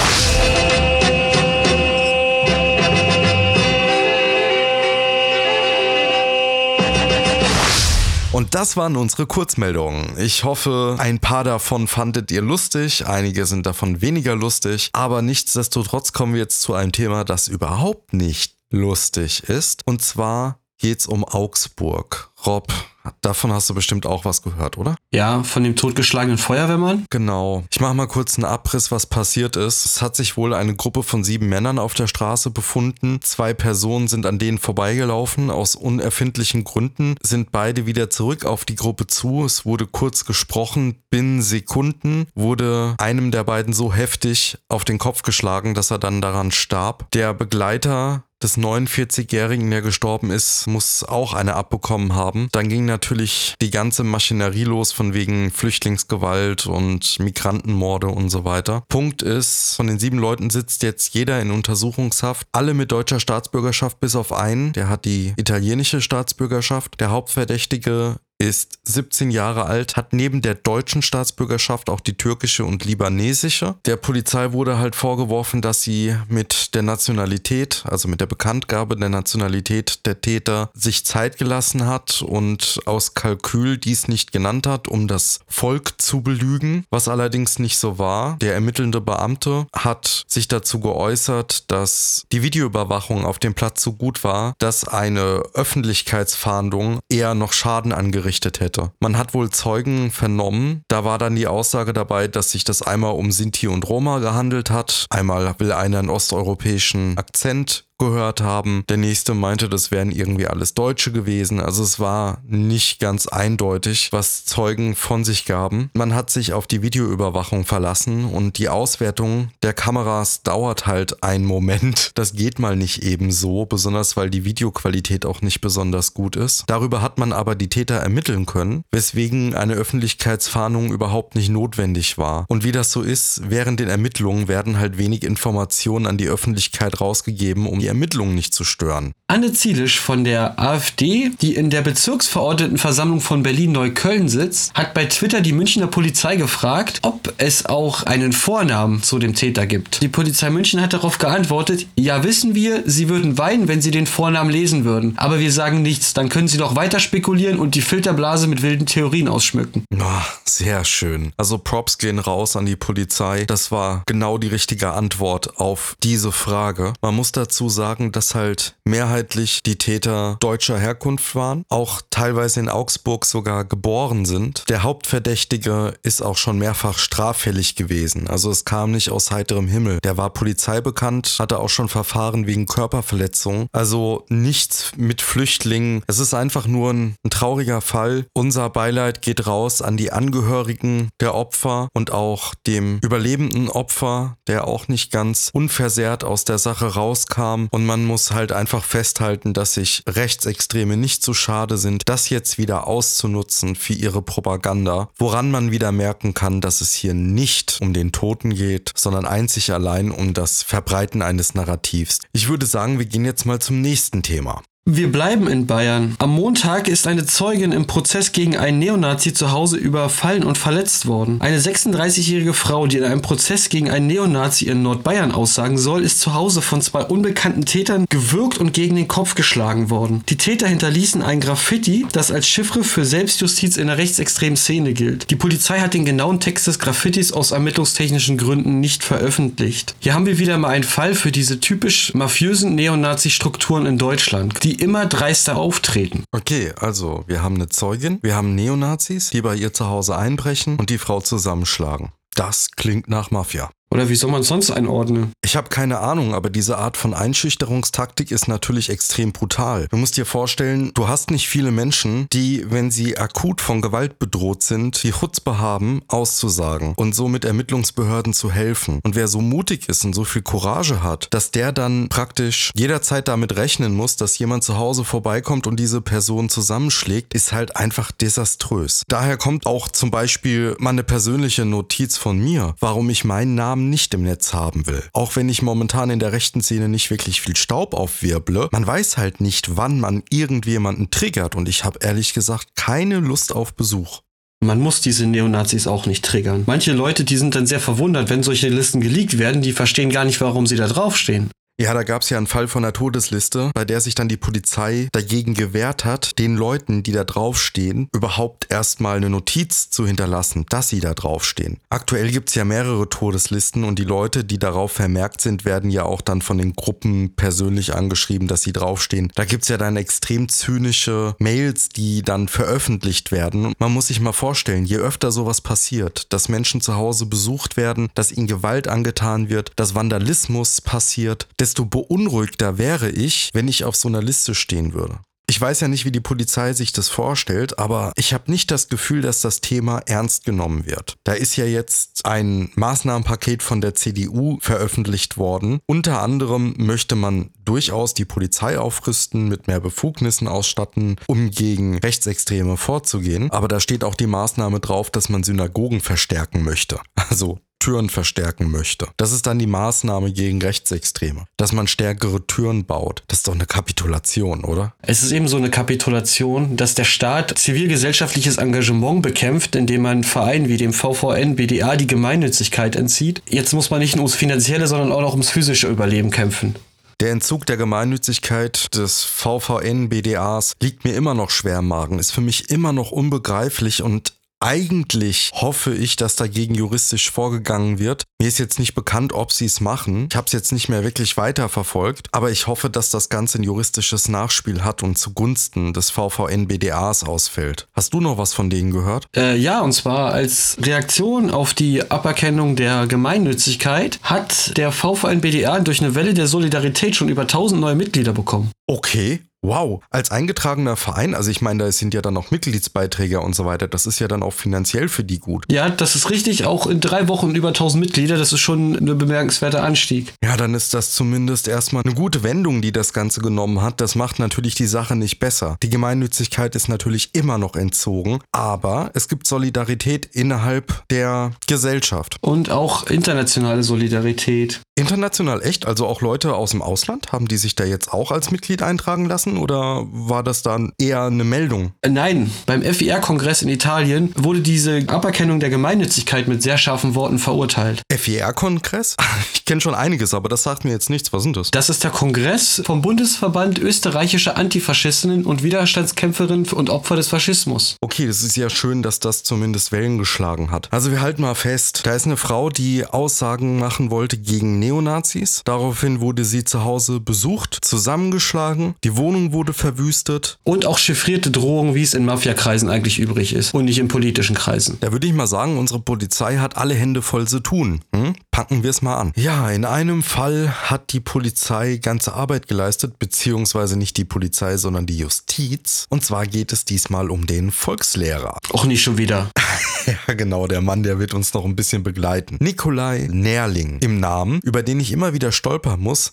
Und 8.34 8.56
das 8.56 8.76
waren 8.76 8.96
unsere 8.96 9.28
Kurzmeldungen. 9.28 10.18
Ich 10.18 10.44
hoffe, 10.44 10.96
ein 10.98 11.20
paar 11.20 11.44
davon 11.44 11.88
fandet 11.88 12.32
ihr 12.32 12.42
lustig, 12.42 13.06
einige 13.06 13.46
sind 13.46 13.68
davon 13.68 14.02
weniger 14.02 14.36
lustig, 14.36 14.90
aber 14.92 15.22
nichtsdestotrotz 15.22 16.14
kommen 16.14 16.34
wir 16.34 16.42
jetzt 16.42 16.62
zu 16.62 16.74
einem 16.74 16.92
Thema, 16.92 17.26
das 17.26 17.48
überhaupt 17.48 18.12
nicht 18.14 18.56
lustig 18.72 19.44
ist. 19.44 19.86
Und 19.86 20.02
zwar 20.02 20.58
geht 20.80 21.02
es 21.02 21.06
um 21.06 21.24
Augsburg. 21.24 22.32
Rob, 22.44 22.74
Davon 23.22 23.52
hast 23.52 23.70
du 23.70 23.74
bestimmt 23.74 24.06
auch 24.06 24.26
was 24.26 24.42
gehört, 24.42 24.78
oder? 24.78 24.96
Ja, 25.12 25.44
von 25.44 25.64
dem 25.64 25.76
totgeschlagenen 25.76 26.38
Feuerwehrmann? 26.38 27.06
Genau. 27.10 27.64
Ich 27.72 27.80
mache 27.80 27.94
mal 27.94 28.08
kurz 28.08 28.38
einen 28.38 28.46
Abriss, 28.46 28.92
was 28.92 29.06
passiert 29.06 29.56
ist. 29.56 29.86
Es 29.86 30.02
hat 30.02 30.16
sich 30.16 30.38
wohl 30.38 30.54
eine 30.54 30.76
Gruppe 30.76 31.04
von 31.04 31.24
sieben 31.24 31.50
Männern 31.50 31.80
auf 31.80 31.94
der 31.94 32.08
Straße 32.08 32.50
befunden. 32.50 33.20
Zwei 33.22 33.54
Personen 33.54 34.08
sind 34.08 34.26
an 34.26 34.40
denen 34.40 34.58
vorbeigelaufen. 34.58 35.50
Aus 35.50 35.76
unerfindlichen 35.76 36.64
Gründen 36.64 37.16
sind 37.22 37.52
beide 37.52 37.86
wieder 37.86 38.10
zurück 38.10 38.46
auf 38.46 38.66
die 38.66 38.76
Gruppe 38.76 39.08
zu. 39.08 39.46
Es 39.46 39.66
wurde 39.66 39.88
kurz 39.88 40.26
gesprochen. 40.26 40.96
Binnen 41.10 41.42
Sekunden 41.42 42.28
wurde 42.36 42.96
einem 42.98 43.32
der 43.32 43.44
beiden 43.44 43.74
so 43.74 43.94
heftig 43.94 44.58
auf 44.70 44.86
den 44.86 44.98
Kopf 44.98 45.22
geschlagen, 45.24 45.74
dass 45.74 45.92
er 45.92 46.00
dann 46.00 46.22
daran 46.22 46.52
starb. 46.52 47.12
Der 47.12 47.34
Begleiter 47.34 48.24
des 48.44 48.58
49-Jährigen, 48.58 49.70
der 49.72 49.82
gestorben 49.82 50.32
ist, 50.32 50.68
muss 50.68 51.04
auch 51.04 51.34
eine 51.34 51.56
abbekommen 51.56 52.14
haben. 52.14 52.50
Dann 52.52 52.70
ging 52.70 52.86
natürlich 52.86 53.56
die 53.62 53.72
ganze 53.72 54.04
Maschinerie 54.04 54.66
los 54.66 54.92
von 54.92 55.14
wegen 55.14 55.52
Flüchtlingsgewalt 55.52 56.66
und 56.68 57.20
Migrantenmorde 57.20 58.08
und 58.08 58.30
so 58.30 58.46
weiter. 58.46 58.84
Punkt 58.90 59.22
ist, 59.22 59.76
von 59.76 59.88
den 59.88 60.00
sieben 60.00 60.18
Leuten 60.18 60.50
sitzt 60.50 60.84
jetzt 60.84 61.14
jeder 61.14 61.42
in 61.42 61.52
Untersuchungshaft. 61.52 62.48
Alle 62.52 62.74
mit 62.74 62.92
deutscher 62.92 63.20
Staatsbürgerschaft 63.20 64.00
bis 64.00 64.16
auf 64.16 64.34
einen. 64.34 64.74
Der 64.74 64.90
hat 64.90 65.06
die 65.06 65.34
italienische 65.38 66.02
Staatsbürgerschaft. 66.02 67.00
Der 67.00 67.12
Hauptverdächtige 67.12 68.18
ist 68.44 68.80
17 68.84 69.32
Jahre 69.32 69.66
alt, 69.66 69.96
hat 69.96 70.12
neben 70.14 70.42
der 70.42 70.56
deutschen 70.56 71.02
Staatsbürgerschaft 71.02 71.90
auch 71.90 72.02
die 72.02 72.16
türkische 72.16 72.66
und 72.66 72.84
libanesische. 72.84 73.76
Der 73.86 73.96
Polizei 73.96 74.52
wurde 74.52 74.78
halt 74.78 74.96
vorgeworfen, 74.96 75.62
dass 75.62 75.82
sie 75.82 76.16
mit 76.28 76.76
der 76.76 76.82
Nationalität, 76.82 77.84
also 77.88 78.08
mit 78.08 78.20
der 78.20 78.26
Bekanntgabe 78.26 78.98
der 78.98 79.10
Nationalität 79.10 80.06
der 80.06 80.20
Täter, 80.20 80.70
sich 80.74 81.06
Zeit 81.06 81.38
gelassen 81.38 81.88
hat 81.88 82.22
und 82.22 82.82
aus 82.86 83.14
Kalkül 83.14 83.78
dies 83.78 84.08
nicht 84.08 84.32
genannt 84.32 84.68
hat, 84.68 84.88
um 84.88 85.08
das 85.08 85.40
Volk 85.48 86.02
zu 86.02 86.22
belügen, 86.22 86.86
was 86.90 87.08
allerdings 87.08 87.60
nicht 87.60 87.78
so 87.78 87.98
war. 87.98 88.38
Der 88.40 88.54
ermittelnde 88.54 89.00
Beamte 89.00 89.68
hat 89.74 90.24
sich 90.28 90.48
dazu 90.48 90.80
geäußert, 90.80 91.72
dass 91.72 92.24
die 92.32 92.44
Videoüberwachung 92.44 93.26
auf 93.26 93.40
dem 93.40 93.54
Platz 93.54 93.82
so 93.82 93.94
gut 93.94 94.24
war, 94.24 94.54
dass 94.60 94.88
eine 94.88 95.44
Öffentlichkeitsfahndung 95.54 97.00
eher 97.10 97.36
noch 97.36 97.54
Schaden 97.54 97.94
angerichtet 97.94 98.33
hätte. 98.60 98.92
Man 99.00 99.18
hat 99.18 99.34
wohl 99.34 99.50
Zeugen 99.50 100.12
vernommen. 100.12 100.84
Da 100.88 101.04
war 101.04 101.18
dann 101.18 101.36
die 101.36 101.48
Aussage 101.48 101.94
dabei, 101.94 102.28
dass 102.28 102.52
sich 102.52 102.64
das 102.64 102.82
einmal 102.82 103.14
um 103.14 103.32
Sinti 103.32 103.68
und 103.68 103.88
Roma 103.88 104.20
gehandelt 104.20 104.70
hat. 104.70 105.06
Einmal 105.10 105.56
will 105.60 105.72
einer 105.72 106.00
einen 106.00 106.10
osteuropäischen 106.10 107.18
Akzent 107.18 107.86
gehört 108.00 108.42
haben. 108.42 108.84
Der 108.90 108.98
nächste 108.98 109.34
meinte, 109.34 109.70
das 109.70 109.92
wären 109.92 110.12
irgendwie 110.12 110.48
alles 110.48 110.74
Deutsche 110.74 111.12
gewesen. 111.12 111.60
Also 111.60 111.84
es 111.84 112.00
war 112.00 112.42
nicht 112.46 113.00
ganz 113.00 113.28
eindeutig, 113.28 114.12
was 114.12 114.46
Zeugen 114.46 114.96
von 114.96 115.24
sich 115.24 115.46
gaben. 115.46 115.90
Man 115.94 116.14
hat 116.16 116.30
sich 116.30 116.54
auf 116.54 116.68
die 116.68 116.82
Videoüberwachung 116.82 117.66
verlassen 117.66 118.26
und 118.26 118.58
die 118.58 118.70
Auswertung 118.70 119.50
der 119.62 119.74
Kameras 119.74 120.44
dauert 120.44 120.86
halt 120.86 121.24
einen 121.24 121.46
Moment. 121.46 122.12
Das 122.16 122.34
geht 122.34 122.60
mal 122.60 122.76
nicht 122.76 123.04
eben 123.04 123.32
so, 123.32 123.66
besonders 123.66 124.18
weil 124.18 124.30
die 124.30 124.44
Videoqualität 124.44 125.26
auch 125.26 125.42
nicht 125.42 125.62
besonders 125.62 126.14
gut 126.14 126.36
ist. 126.36 126.64
Darüber 126.68 127.02
hat 127.02 127.18
man 127.18 127.32
aber 127.32 127.56
die 127.56 127.70
Täter 127.70 127.96
ermitteln 127.96 128.46
können, 128.46 128.84
weswegen 128.92 129.56
eine 129.56 129.74
Öffentlichkeitsfahndung 129.74 130.92
überhaupt 130.92 131.36
nicht 131.36 131.50
notwendig 131.50 132.18
war. 132.18 132.46
Und 132.48 132.64
wie 132.64 132.72
das 132.72 132.92
so 132.92 133.02
ist, 133.02 133.42
während 133.50 133.80
den 133.80 133.90
Ermittlungen 133.90 134.48
werden 134.48 134.80
halt 134.80 134.98
wenig 134.98 135.24
Informationen 135.24 136.08
an 136.08 136.18
die 136.18 136.28
Öffentlichkeit 136.28 137.00
rausgegeben, 137.00 137.68
um 137.68 137.80
die 137.84 137.88
Ermittlungen 137.88 138.34
nicht 138.34 138.54
zu 138.54 138.64
stören. 138.64 139.12
Anne 139.28 139.52
Zielisch 139.52 140.00
von 140.00 140.24
der 140.24 140.60
AfD, 140.60 141.32
die 141.42 141.56
in 141.56 141.70
der 141.70 141.82
Bezirksverordnetenversammlung 141.82 143.20
von 143.20 143.44
Berlin-Neukölln 143.44 144.30
sitzt, 144.30 144.74
hat 144.74 144.94
bei 144.94 145.06
Twitter 145.06 145.42
die 145.42 145.52
Münchner 145.52 145.88
Polizei 145.88 146.38
gefragt, 146.38 147.00
ob 147.02 147.34
es 147.40 147.66
auch 147.66 148.04
einen 148.04 148.32
Vornamen 148.32 149.04
zu 149.04 149.20
dem 149.20 149.36
Täter 149.36 149.66
gibt. 149.66 150.02
Die 150.02 150.08
Polizei 150.08 150.50
München 150.50 150.80
hat 150.82 150.94
darauf 150.94 151.18
geantwortet, 151.18 151.88
ja 151.98 152.24
wissen 152.24 152.56
wir, 152.56 152.84
sie 152.86 153.10
würden 153.10 153.38
weinen, 153.38 153.68
wenn 153.68 153.82
sie 153.82 153.92
den 153.92 154.08
Vornamen 154.08 154.50
lesen 154.50 154.86
würden. 154.86 155.14
Aber 155.18 155.40
wir 155.40 155.52
sagen 155.52 155.82
nichts, 155.82 156.14
dann 156.14 156.30
können 156.30 156.48
sie 156.48 156.58
doch 156.58 156.78
weiter 156.78 157.00
spekulieren 157.00 157.60
und 157.60 157.76
die 157.76 157.82
Filterblase 157.82 158.48
mit 158.48 158.62
wilden 158.62 158.86
Theorien 158.86 159.28
ausschmücken. 159.28 159.84
Oh, 159.94 160.06
sehr 160.46 160.86
schön. 160.86 161.34
Also 161.36 161.58
Props 161.58 161.98
gehen 161.98 162.20
raus 162.20 162.56
an 162.56 162.66
die 162.66 162.78
Polizei. 162.78 163.44
Das 163.46 163.72
war 163.72 164.04
genau 164.06 164.38
die 164.38 164.48
richtige 164.48 164.92
Antwort 164.92 165.60
auf 165.60 165.96
diese 166.02 166.32
Frage. 166.32 166.94
Man 167.02 167.16
muss 167.16 167.34
dazu 167.34 167.73
sagen, 167.74 168.12
dass 168.12 168.36
halt 168.36 168.76
mehrheitlich 168.86 169.64
die 169.64 169.78
Täter 169.78 170.38
deutscher 170.40 170.80
Herkunft 170.80 171.36
waren, 171.36 171.66
auch 171.70 172.02
teilweise 172.10 172.60
in 172.60 172.70
Augsburg 172.70 173.26
sogar 173.26 173.66
geboren 173.66 174.26
sind. 174.26 174.64
Der 174.70 174.84
Hauptverdächtige 174.84 175.94
ist 176.04 176.22
auch 176.22 176.38
schon 176.38 176.58
mehrfach 176.58 176.98
straffällig 176.98 177.76
gewesen, 177.76 178.28
also 178.28 178.50
es 178.52 178.64
kam 178.66 178.92
nicht 178.92 179.10
aus 179.10 179.32
heiterem 179.32 179.68
Himmel. 179.68 180.00
Der 180.04 180.18
war 180.18 180.30
polizeibekannt, 180.30 181.38
hatte 181.40 181.60
auch 181.60 181.70
schon 181.70 181.90
Verfahren 181.90 182.48
wegen 182.48 182.66
Körperverletzung, 182.66 183.68
also 183.72 184.26
nichts 184.30 184.92
mit 184.96 185.22
Flüchtlingen. 185.22 186.04
Es 186.08 186.20
ist 186.20 186.34
einfach 186.34 186.68
nur 186.68 186.94
ein, 186.94 187.16
ein 187.26 187.30
trauriger 187.30 187.82
Fall. 187.82 188.26
Unser 188.34 188.70
Beileid 188.70 189.22
geht 189.22 189.48
raus 189.48 189.82
an 189.82 189.98
die 189.98 190.12
Angehörigen 190.12 191.10
der 191.20 191.36
Opfer 191.36 191.90
und 191.94 192.12
auch 192.12 192.54
dem 192.68 193.00
überlebenden 193.02 193.70
Opfer, 193.70 194.38
der 194.48 194.68
auch 194.68 194.88
nicht 194.88 195.12
ganz 195.12 195.50
unversehrt 195.54 196.24
aus 196.24 196.46
der 196.46 196.58
Sache 196.58 196.94
rauskam 196.94 197.63
und 197.72 197.86
man 197.86 198.06
muss 198.06 198.32
halt 198.32 198.52
einfach 198.52 198.84
festhalten, 198.84 199.54
dass 199.54 199.76
sich 199.76 200.04
Rechtsextreme 200.08 200.98
nicht 200.98 201.24
so 201.24 201.34
schade 201.34 201.78
sind, 201.78 202.04
das 202.06 202.30
jetzt 202.30 202.58
wieder 202.58 202.88
auszunutzen 202.88 203.76
für 203.76 203.94
ihre 203.94 204.22
Propaganda, 204.22 205.10
woran 205.18 205.52
man 205.52 205.72
wieder 205.72 205.92
merken 205.92 206.34
kann, 206.34 206.62
dass 206.62 206.82
es 206.82 206.94
hier 206.94 207.14
nicht 207.14 207.80
um 207.82 207.94
den 207.94 208.12
Toten 208.12 208.54
geht, 208.54 208.92
sondern 208.96 209.26
einzig 209.26 209.72
allein 209.74 210.12
um 210.12 210.34
das 210.34 210.64
Verbreiten 210.64 211.22
eines 211.22 211.54
Narrativs. 211.54 212.20
Ich 212.32 212.50
würde 212.50 212.66
sagen, 212.66 213.00
wir 213.00 213.06
gehen 213.06 213.26
jetzt 213.26 213.46
mal 213.46 213.60
zum 213.60 213.82
nächsten 213.82 214.24
Thema. 214.24 214.62
Wir 214.86 215.10
bleiben 215.10 215.48
in 215.48 215.66
Bayern. 215.66 216.14
Am 216.20 216.32
Montag 216.32 216.90
ist 216.90 217.08
eine 217.08 217.26
Zeugin 217.26 217.72
im 217.72 217.88
Prozess 217.88 218.34
gegen 218.34 218.58
einen 218.58 218.80
Neonazi 218.80 219.34
zu 219.34 219.54
Hause 219.54 219.78
überfallen 219.78 220.44
und 220.44 220.58
verletzt 220.58 221.06
worden. 221.06 221.40
Eine 221.40 221.62
36-jährige 221.62 222.54
Frau, 222.54 222.86
die 222.86 222.98
in 222.98 223.06
einem 223.06 223.22
Prozess 223.22 223.70
gegen 223.70 223.90
einen 223.90 224.08
Neonazi 224.08 224.66
in 224.66 224.82
Nordbayern 224.82 225.32
aussagen 225.32 225.78
soll, 225.78 226.04
ist 226.04 226.20
zu 226.20 226.34
Hause 226.34 226.62
von 226.62 226.82
zwei 226.82 227.02
unbekannten 227.06 227.64
Tätern 227.64 228.08
gewürgt 228.10 228.58
und 228.58 228.74
gegen 228.74 228.98
den 228.98 229.08
Kopf 229.08 229.36
geschlagen 229.36 229.90
worden. 229.90 230.22
Die 230.28 230.36
Täter 230.36 230.68
hinterließen 230.68 231.22
ein 231.22 231.40
Graffiti, 231.40 232.06
das 232.12 232.30
als 232.30 232.46
Chiffre 232.46 232.84
für 232.84 233.06
Selbstjustiz 233.06 233.78
in 233.78 233.88
der 233.88 233.98
rechtsextremen 233.98 234.58
Szene 234.58 234.92
gilt. 234.92 235.32
Die 235.32 235.38
Polizei 235.38 235.80
hat 235.80 235.94
den 235.94 236.04
genauen 236.04 236.42
Text 236.42 236.68
des 236.68 236.80
Graffitis 236.80 237.32
aus 237.32 237.52
ermittlungstechnischen 237.52 238.38
Gründen 238.38 238.82
nicht 238.82 239.06
veröffentlicht. 239.06 239.96
Hier 240.02 240.14
haben 240.14 240.26
wir 240.26 240.40
wieder 240.40 240.58
mal 240.58 240.72
einen 240.72 240.84
Fall 240.84 241.16
für 241.16 241.32
diese 241.32 241.62
typisch 241.62 242.14
mafiösen 242.14 242.76
Neonazi-Strukturen 242.76 243.86
in 243.86 243.98
Deutschland. 243.98 244.62
Die 244.62 244.73
die 244.74 244.82
immer 244.82 245.06
dreister 245.06 245.58
auftreten. 245.58 246.24
Okay, 246.32 246.74
also 246.80 247.24
wir 247.28 247.44
haben 247.44 247.56
eine 247.56 247.70
Zeugin, 247.70 248.20
wir 248.24 248.36
haben 248.36 248.56
Neonazis, 248.56 249.30
die 249.30 249.42
bei 249.42 249.56
ihr 249.56 249.72
zu 249.74 249.88
Hause 249.88 250.18
einbrechen 250.18 250.78
und 250.78 250.90
die 250.90 250.98
Frau 250.98 251.22
zusammenschlagen. 251.22 252.12
Das 252.36 252.72
klingt 252.72 253.08
nach 253.10 253.32
Mafia. 253.32 253.70
Oder 253.94 254.10
wie 254.10 254.16
soll 254.16 254.32
man 254.32 254.42
es 254.42 254.48
sonst 254.48 254.72
einordnen? 254.72 255.34
Ich 255.46 255.56
habe 255.56 255.70
keine 255.70 256.00
Ahnung, 256.00 256.34
aber 256.34 256.50
diese 256.50 256.80
Art 256.80 256.98
von 256.98 257.14
Einschüchterungstaktik 257.14 258.32
ist 258.32 258.48
natürlich 258.48 258.90
extrem 258.90 259.34
brutal. 259.34 259.88
Du 259.92 259.98
musst 259.98 260.18
dir 260.18 260.26
vorstellen, 260.26 260.90
du 260.96 261.08
hast 261.08 261.30
nicht 261.30 261.48
viele 261.48 261.70
Menschen, 261.70 262.26
die, 262.34 262.66
wenn 262.72 262.90
sie 262.90 263.20
akut 263.20 263.62
von 263.62 263.84
Gewalt 263.84 264.18
bedroht 264.18 264.64
sind, 264.64 265.04
die 265.04 265.12
Chutzpe 265.12 265.60
haben, 265.60 266.02
auszusagen 266.08 266.94
und 266.96 267.14
so 267.14 267.28
mit 267.28 267.46
Ermittlungsbehörden 267.46 268.34
zu 268.34 268.52
helfen. 268.52 269.00
Und 269.04 269.14
wer 269.14 269.28
so 269.28 269.42
mutig 269.42 269.88
ist 269.88 270.04
und 270.04 270.16
so 270.16 270.24
viel 270.24 270.42
Courage 270.42 271.04
hat, 271.04 271.28
dass 271.30 271.52
der 271.52 271.72
dann 271.72 272.10
praktisch 272.10 272.72
jederzeit 272.74 273.28
damit 273.28 273.58
rechnen 273.58 273.94
muss, 273.94 274.16
dass 274.16 274.40
jemand 274.40 274.64
zu 274.64 274.76
Hause 274.80 275.04
vorbeikommt 275.04 275.68
und 275.68 275.80
diese 275.80 276.02
Person 276.02 276.50
zusammenschlägt, 276.50 277.36
ist 277.36 277.54
halt 277.54 277.76
einfach 277.76 278.12
desaströs. 278.12 279.04
Daher 279.08 279.38
kommt 279.38 279.68
auch 279.68 279.88
zum 279.88 280.10
Beispiel 280.10 280.76
mal 280.80 280.90
eine 280.90 281.04
persönliche 281.04 281.64
Notiz 281.64 282.18
von 282.24 282.40
mir, 282.40 282.74
warum 282.80 283.10
ich 283.10 283.26
meinen 283.26 283.54
Namen 283.54 283.90
nicht 283.90 284.14
im 284.14 284.24
Netz 284.24 284.54
haben 284.54 284.88
will. 284.88 285.04
Auch 285.12 285.36
wenn 285.36 285.50
ich 285.50 285.62
momentan 285.62 286.10
in 286.10 286.20
der 286.20 286.32
rechten 286.32 286.62
Szene 286.62 286.88
nicht 286.88 287.12
wirklich 287.12 287.42
viel 287.42 287.58
Staub 287.58 287.94
aufwirble, 287.94 288.70
man 288.72 288.88
weiß 288.88 289.18
halt 289.18 289.42
nicht, 289.42 289.76
wann 289.76 290.00
man 290.00 290.24
irgendjemanden 290.30 291.12
triggert 291.12 291.54
und 291.54 291.68
ich 291.68 291.84
habe 291.84 292.00
ehrlich 292.02 292.34
gesagt 292.34 292.78
keine 292.78 293.20
Lust 293.20 293.54
auf 293.54 293.74
Besuch. 293.74 294.22
Man 294.62 294.80
muss 294.80 295.02
diese 295.02 295.26
Neonazis 295.26 295.86
auch 295.86 296.06
nicht 296.06 296.24
triggern. 296.24 296.64
Manche 296.66 296.94
Leute, 296.94 297.26
die 297.26 297.36
sind 297.36 297.56
dann 297.56 297.68
sehr 297.68 297.82
verwundert, 297.82 298.30
wenn 298.30 298.42
solche 298.42 298.70
Listen 298.70 299.02
geleakt 299.02 299.38
werden, 299.38 299.62
die 299.62 299.74
verstehen 299.74 300.10
gar 300.10 300.24
nicht, 300.24 300.40
warum 300.40 300.66
sie 300.66 300.78
da 300.78 300.88
draufstehen. 300.88 301.50
Ja, 301.82 301.96
da 301.96 302.04
gab 302.04 302.22
es 302.22 302.30
ja 302.30 302.38
einen 302.38 302.46
Fall 302.46 302.68
von 302.68 302.84
der 302.84 302.94
Todesliste, 302.94 303.72
bei 303.74 303.84
der 303.84 304.00
sich 304.00 304.14
dann 304.14 304.28
die 304.28 304.38
Polizei 304.38 305.10
dagegen 305.12 305.56
gewehrt 305.56 306.06
hat, 306.06 306.38
den 306.38 306.56
Leuten, 306.56 307.02
die 307.02 307.12
da 307.12 307.24
draufstehen, 307.24 308.10
überhaupt 308.14 308.68
erstmal 308.70 309.18
eine 309.18 309.32
Notiz 309.32 309.90
zu 309.90 310.06
hinterlassen, 310.06 310.68
dass 310.70 310.90
sie 310.90 311.00
da 311.00 311.16
draufstehen. 311.16 311.80
Aktuell 311.90 312.30
gibt 312.30 312.50
es 312.50 312.56
ja 312.56 312.64
mehrere 312.64 313.10
Todeslisten 313.10 313.86
und 313.86 313.98
die 313.98 314.04
Leute, 314.04 314.44
die 314.44 314.60
darauf 314.60 314.92
vermerkt 314.92 315.42
sind, 315.42 315.66
werden 315.66 315.90
ja 315.90 316.04
auch 316.04 316.22
dann 316.22 316.44
von 316.44 316.60
den 316.60 316.74
Gruppen 316.74 317.36
persönlich 317.36 317.96
angeschrieben, 317.96 318.48
dass 318.48 318.62
sie 318.62 318.74
draufstehen. 318.74 319.32
Da 319.34 319.44
gibt 319.44 319.64
es 319.64 319.70
ja 319.70 319.78
dann 319.78 319.98
extrem 319.98 320.50
zynische 320.50 321.36
Mails, 321.40 321.90
die 321.90 322.22
dann 322.22 322.50
veröffentlicht 322.50 323.32
werden. 323.32 323.74
Man 323.80 323.92
muss 323.92 324.08
sich 324.08 324.20
mal 324.20 324.32
vorstellen, 324.32 324.86
je 324.86 324.98
öfter 324.98 325.32
sowas 325.32 325.62
passiert, 325.62 326.32
dass 326.32 326.50
Menschen 326.50 326.82
zu 326.82 326.98
Hause 326.98 327.26
besucht 327.26 327.78
werden, 327.78 328.10
dass 328.14 328.32
ihnen 328.32 328.46
Gewalt 328.46 328.88
angetan 328.88 329.50
wird, 329.50 329.72
dass 329.76 329.96
Vandalismus 329.96 330.80
passiert, 330.80 331.48
desto 331.64 331.86
beunruhigter 331.86 332.78
wäre 332.78 333.10
ich, 333.10 333.50
wenn 333.54 333.70
ich 333.70 333.86
auf 333.86 333.96
so 333.96 334.10
einer 334.10 334.22
Liste 334.22 334.54
stehen 334.54 334.94
würde. 334.94 335.20
Ich 335.48 335.62
weiß 335.62 335.80
ja 335.80 335.88
nicht, 335.88 336.04
wie 336.04 336.12
die 336.12 336.20
Polizei 336.20 336.74
sich 336.74 336.92
das 336.92 337.08
vorstellt, 337.08 337.80
aber 337.80 338.12
ich 338.18 338.34
habe 338.34 338.52
nicht 338.52 338.70
das 338.70 338.90
Gefühl, 338.90 339.22
dass 339.22 339.40
das 339.40 339.62
Thema 339.62 340.00
ernst 340.00 340.44
genommen 340.44 340.86
wird. 340.86 341.16
Da 341.24 341.32
ist 341.32 341.56
ja 341.56 341.64
jetzt 341.64 342.26
ein 342.26 342.70
Maßnahmenpaket 342.76 343.64
von 343.64 343.80
der 343.80 343.96
CDU 343.96 344.58
veröffentlicht 344.60 345.38
worden. 345.38 345.80
Unter 345.86 346.22
anderem 346.22 346.74
möchte 346.78 347.16
man 347.16 347.52
durchaus 347.64 348.14
die 348.14 348.26
Polizei 348.26 348.78
aufrüsten, 348.78 349.48
mit 349.48 349.68
mehr 349.68 349.80
Befugnissen 349.80 350.50
ausstatten, 350.50 351.16
um 351.28 351.50
gegen 351.50 351.98
Rechtsextreme 351.98 352.76
vorzugehen. 352.76 353.52
Aber 353.52 353.70
da 353.70 353.80
steht 353.80 354.04
auch 354.04 354.16
die 354.16 354.28
Maßnahme 354.28 354.82
drauf, 354.82 355.12
dass 355.12 355.30
man 355.30 355.44
Synagogen 355.44 356.02
verstärken 356.02 356.64
möchte. 356.64 357.00
Also 357.30 357.60
Türen 357.84 358.10
verstärken 358.10 358.72
möchte. 358.72 359.10
Das 359.18 359.34
ist 359.34 359.46
dann 359.46 359.60
die 359.60 359.68
Maßnahme 359.68 360.32
gegen 360.32 360.62
Rechtsextreme. 360.62 361.48
Dass 361.58 361.74
man 361.74 361.88
stärkere 361.88 362.48
Türen 362.48 362.86
baut. 362.86 363.24
Das 363.28 363.40
ist 363.40 363.48
doch 363.50 363.56
eine 363.56 363.66
Kapitulation, 363.66 364.64
oder? 364.64 364.94
Es 365.02 365.22
ist 365.22 365.34
eben 365.34 365.50
so 365.50 365.58
eine 365.58 365.70
Kapitulation, 365.70 366.78
dass 366.78 366.96
der 366.96 367.04
Staat 367.04 367.58
zivilgesellschaftliches 367.60 368.56
Engagement 368.56 369.22
bekämpft, 369.22 369.76
indem 369.76 370.04
man 370.04 370.24
Vereinen 370.24 370.70
wie 370.70 370.78
dem 370.78 370.94
VVN, 370.94 371.58
BDA 371.58 371.98
die 371.98 372.08
Gemeinnützigkeit 372.08 372.96
entzieht. 372.96 373.42
Jetzt 373.50 373.74
muss 373.74 373.90
man 373.90 374.00
nicht 374.00 374.16
nur 374.16 374.24
ums 374.24 374.36
finanzielle, 374.36 374.88
sondern 374.88 375.12
auch 375.12 375.20
noch 375.20 375.32
ums 375.32 375.50
physische 375.50 375.90
Überleben 375.90 376.32
kämpfen. 376.32 376.76
Der 377.20 377.32
Entzug 377.32 377.66
der 377.66 377.76
Gemeinnützigkeit 377.76 378.96
des 378.96 379.26
VVN-BDAs 379.26 380.74
liegt 380.82 381.04
mir 381.04 381.16
immer 381.16 381.34
noch 381.34 381.50
schwer 381.50 381.80
im 381.80 381.90
Magen, 381.90 382.18
ist 382.18 382.32
für 382.32 382.42
mich 382.42 382.70
immer 382.70 382.94
noch 382.94 383.12
unbegreiflich 383.12 384.02
und 384.02 384.34
eigentlich 384.64 385.52
hoffe 385.54 385.94
ich, 385.94 386.16
dass 386.16 386.38
dagegen 386.38 386.74
juristisch 386.74 387.30
vorgegangen 387.30 388.00
wird. 388.00 388.24
Mir 388.40 388.48
ist 388.48 388.60
jetzt 388.60 388.80
nicht 388.80 388.94
bekannt, 388.94 389.34
ob 389.34 389.52
sie 389.52 389.66
es 389.66 389.82
machen. 389.82 390.28
Ich 390.32 390.38
habe 390.38 390.48
es 390.48 390.54
jetzt 390.54 390.72
nicht 390.72 390.88
mehr 390.88 391.04
wirklich 391.04 391.36
weiterverfolgt, 391.36 392.28
aber 392.32 392.50
ich 392.50 392.68
hoffe, 392.68 392.90
dass 392.90 393.10
das 393.10 393.28
Ganze 393.28 393.60
ein 393.60 393.64
juristisches 393.64 394.30
Nachspiel 394.30 394.84
hat 394.84 395.04
und 395.04 395.18
zugunsten 395.18 395.92
des 395.94 396.12
VVN-BDAs 396.12 397.26
ausfällt. 397.26 397.88
Hast 397.94 398.14
du 398.14 398.22
noch 398.22 398.38
was 398.38 398.54
von 398.54 398.70
denen 398.70 398.92
gehört? 398.92 399.26
Äh, 399.36 399.58
ja, 399.58 399.82
und 399.82 399.92
zwar 399.92 400.32
als 400.32 400.78
Reaktion 400.82 401.52
auf 401.52 401.74
die 401.74 402.10
Aberkennung 402.10 402.78
der 402.78 403.06
Gemeinnützigkeit 403.06 404.20
hat 404.24 404.78
der 404.78 404.94
VVN-BDA 404.94 405.82
durch 405.82 406.02
eine 406.02 406.16
Welle 406.16 406.34
der 406.34 406.48
Solidarität 406.48 407.18
schon 407.18 407.28
über 407.28 407.42
1000 407.44 407.82
neue 407.82 407.96
Mitglieder 407.96 408.32
bekommen. 408.32 408.72
Okay, 408.88 409.42
Wow, 409.66 410.04
als 410.10 410.30
eingetragener 410.30 410.98
Verein, 410.98 411.34
also 411.34 411.50
ich 411.50 411.62
meine, 411.62 411.86
da 411.86 411.92
sind 411.92 412.14
ja 412.14 412.22
dann 412.22 412.36
auch 412.36 412.52
Mitgliedsbeiträge 412.52 413.40
und 413.40 413.56
so 413.56 413.66
weiter, 413.66 413.88
das 413.88 414.06
ist 414.06 414.20
ja 414.20 414.28
dann 414.28 414.44
auch 414.44 414.52
finanziell 414.52 415.08
für 415.08 415.24
die 415.24 415.40
gut. 415.40 415.66
Ja, 415.72 415.90
das 415.90 416.16
ist 416.16 416.30
richtig, 416.30 416.66
auch 416.66 416.86
in 416.86 417.00
drei 417.00 417.30
Wochen 417.30 417.56
über 417.56 417.70
1000 417.70 418.04
Mitglieder, 418.04 418.38
das 418.38 418.52
ist 418.52 418.60
schon 418.60 418.96
ein 418.96 419.18
bemerkenswerter 419.18 419.82
Anstieg. 419.82 420.34
Ja, 420.44 420.58
dann 420.58 420.74
ist 420.74 420.94
das 420.94 421.14
zumindest 421.14 421.70
erstmal 421.70 422.04
eine 422.04 422.14
gute 422.14 422.44
Wendung, 422.44 422.82
die 422.82 422.92
das 422.92 423.14
Ganze 423.14 423.40
genommen 423.40 423.82
hat. 423.82 424.02
Das 424.02 424.16
macht 424.16 424.38
natürlich 424.38 424.76
die 424.76 424.86
Sache 424.86 425.16
nicht 425.16 425.40
besser. 425.40 425.78
Die 425.82 425.90
Gemeinnützigkeit 425.90 426.76
ist 426.76 426.90
natürlich 426.90 427.30
immer 427.32 427.58
noch 427.58 427.78
entzogen, 427.78 428.40
aber 428.52 429.12
es 429.14 429.30
gibt 429.30 429.48
Solidarität 429.48 430.26
innerhalb 430.26 431.08
der 431.10 431.52
Gesellschaft. 431.68 432.36
Und 432.42 432.70
auch 432.70 433.08
internationale 433.08 433.84
Solidarität. 433.84 434.82
International 434.96 435.64
echt? 435.64 435.86
Also 435.86 436.06
auch 436.06 436.22
Leute 436.22 436.54
aus 436.54 436.72
dem 436.72 436.82
Ausland? 436.82 437.32
Haben 437.32 437.48
die 437.48 437.58
sich 437.58 437.76
da 437.76 437.86
jetzt 437.86 438.12
auch 438.12 438.32
als 438.32 438.52
Mitglied 438.52 438.84
eintragen 438.84 439.26
lassen? 439.26 439.53
Oder 439.58 440.06
war 440.12 440.44
das 440.44 440.62
dann 440.64 440.92
eher 440.98 441.24
eine 441.24 441.44
Meldung? 441.44 441.94
Äh, 442.02 442.10
nein, 442.10 442.52
beim 442.66 442.82
FIR-Kongress 442.82 443.62
in 443.62 443.70
Italien 443.70 444.34
wurde 444.36 444.62
diese 444.62 445.04
Aberkennung 445.08 445.60
der 445.60 445.70
Gemeinnützigkeit 445.70 446.48
mit 446.48 446.64
sehr 446.64 446.78
scharfen 446.78 447.16
Worten 447.16 447.40
verurteilt. 447.40 448.02
FIR-Kongress? 448.12 449.16
Ich 449.56 449.66
kenne 449.66 449.80
schon 449.80 449.96
einiges, 449.96 450.34
aber 450.34 450.50
das 450.50 450.64
sagt 450.64 450.84
mir 450.84 450.92
jetzt 450.92 451.10
nichts. 451.10 451.32
Was 451.32 451.44
sind 451.44 451.56
das? 451.56 451.72
Das 451.72 451.90
ist 451.90 452.04
der 452.04 452.12
Kongress 452.12 452.82
vom 452.86 453.02
Bundesverband 453.02 453.80
österreichischer 453.80 454.58
Antifaschistinnen 454.58 455.46
und 455.46 455.64
Widerstandskämpferinnen 455.64 456.68
und 456.74 456.90
Opfer 456.90 457.16
des 457.16 457.30
Faschismus. 457.30 457.96
Okay, 458.02 458.28
das 458.28 458.44
ist 458.44 458.58
ja 458.58 458.70
schön, 458.70 459.04
dass 459.04 459.20
das 459.20 459.44
zumindest 459.44 459.94
Wellen 459.94 460.18
geschlagen 460.18 460.70
hat. 460.70 460.90
Also 460.92 461.12
wir 461.12 461.22
halten 461.22 461.44
mal 461.44 461.56
fest, 461.56 462.02
da 462.04 462.14
ist 462.14 462.26
eine 462.26 462.36
Frau, 462.36 462.70
die 462.70 463.06
Aussagen 463.06 463.80
machen 463.80 464.12
wollte 464.12 464.38
gegen 464.38 464.80
Neonazis. 464.80 465.62
Daraufhin 465.64 466.20
wurde 466.20 466.44
sie 466.44 466.64
zu 466.64 466.84
Hause 466.84 467.20
besucht, 467.20 467.78
zusammengeschlagen, 467.82 468.96
die 469.04 469.16
Wohnung 469.16 469.43
Wohnung 469.44 469.54
wurde 469.54 469.74
verwüstet. 469.74 470.60
Und 470.64 470.86
auch 470.86 470.98
chiffrierte 470.98 471.52
Drohungen, 471.52 471.96
wie 471.96 472.04
es 472.04 472.14
in 472.14 472.26
Mafiakreisen 472.26 472.90
eigentlich 472.90 473.20
übrig 473.20 473.54
ist 473.54 473.74
und 473.74 473.86
nicht 473.86 474.00
in 474.00 474.08
politischen 474.08 474.56
Kreisen. 474.56 474.98
Da 475.02 475.12
würde 475.12 475.28
ich 475.28 475.34
mal 475.34 475.48
sagen, 475.48 475.78
unsere 475.78 476.00
Polizei 476.00 476.58
hat 476.58 476.78
alle 476.78 476.94
Hände 476.94 477.22
voll 477.22 477.48
zu 477.48 477.60
tun. 477.60 478.02
Hm? 478.16 478.36
Packen 478.52 478.84
wir 478.84 478.90
es 478.90 479.02
mal 479.02 479.18
an. 479.18 479.34
Ja, 479.36 479.70
in 479.70 479.86
einem 479.86 480.24
Fall 480.24 480.70
hat 480.90 481.12
die 481.12 481.20
Polizei 481.20 481.98
ganze 481.98 482.34
Arbeit 482.34 482.68
geleistet, 482.68 483.20
beziehungsweise 483.20 483.98
nicht 483.98 484.18
die 484.18 484.26
Polizei, 484.26 484.78
sondern 484.78 485.06
die 485.06 485.18
Justiz. 485.18 486.06
Und 486.10 486.24
zwar 486.24 486.46
geht 486.46 486.72
es 486.72 486.86
diesmal 486.86 487.30
um 487.30 487.48
den 487.48 487.72
Volkslehrer. 487.72 488.58
Auch 488.72 488.86
nicht 488.86 489.02
schon 489.02 489.18
wieder. 489.18 489.50
ja, 490.28 490.34
genau, 490.34 490.68
der 490.68 490.82
Mann, 490.82 491.04
der 491.04 491.20
wird 491.20 491.34
uns 491.34 491.54
noch 491.54 491.66
ein 491.66 491.76
bisschen 491.76 492.04
begleiten. 492.04 492.58
Nikolai 492.60 493.28
Nährling 493.30 494.00
im 494.00 494.20
Namen, 494.20 494.60
über 494.64 494.84
den 494.84 495.00
ich 495.00 495.12
immer 495.12 495.34
wieder 495.34 495.52
stolpern 495.52 496.00
muss. 496.00 496.32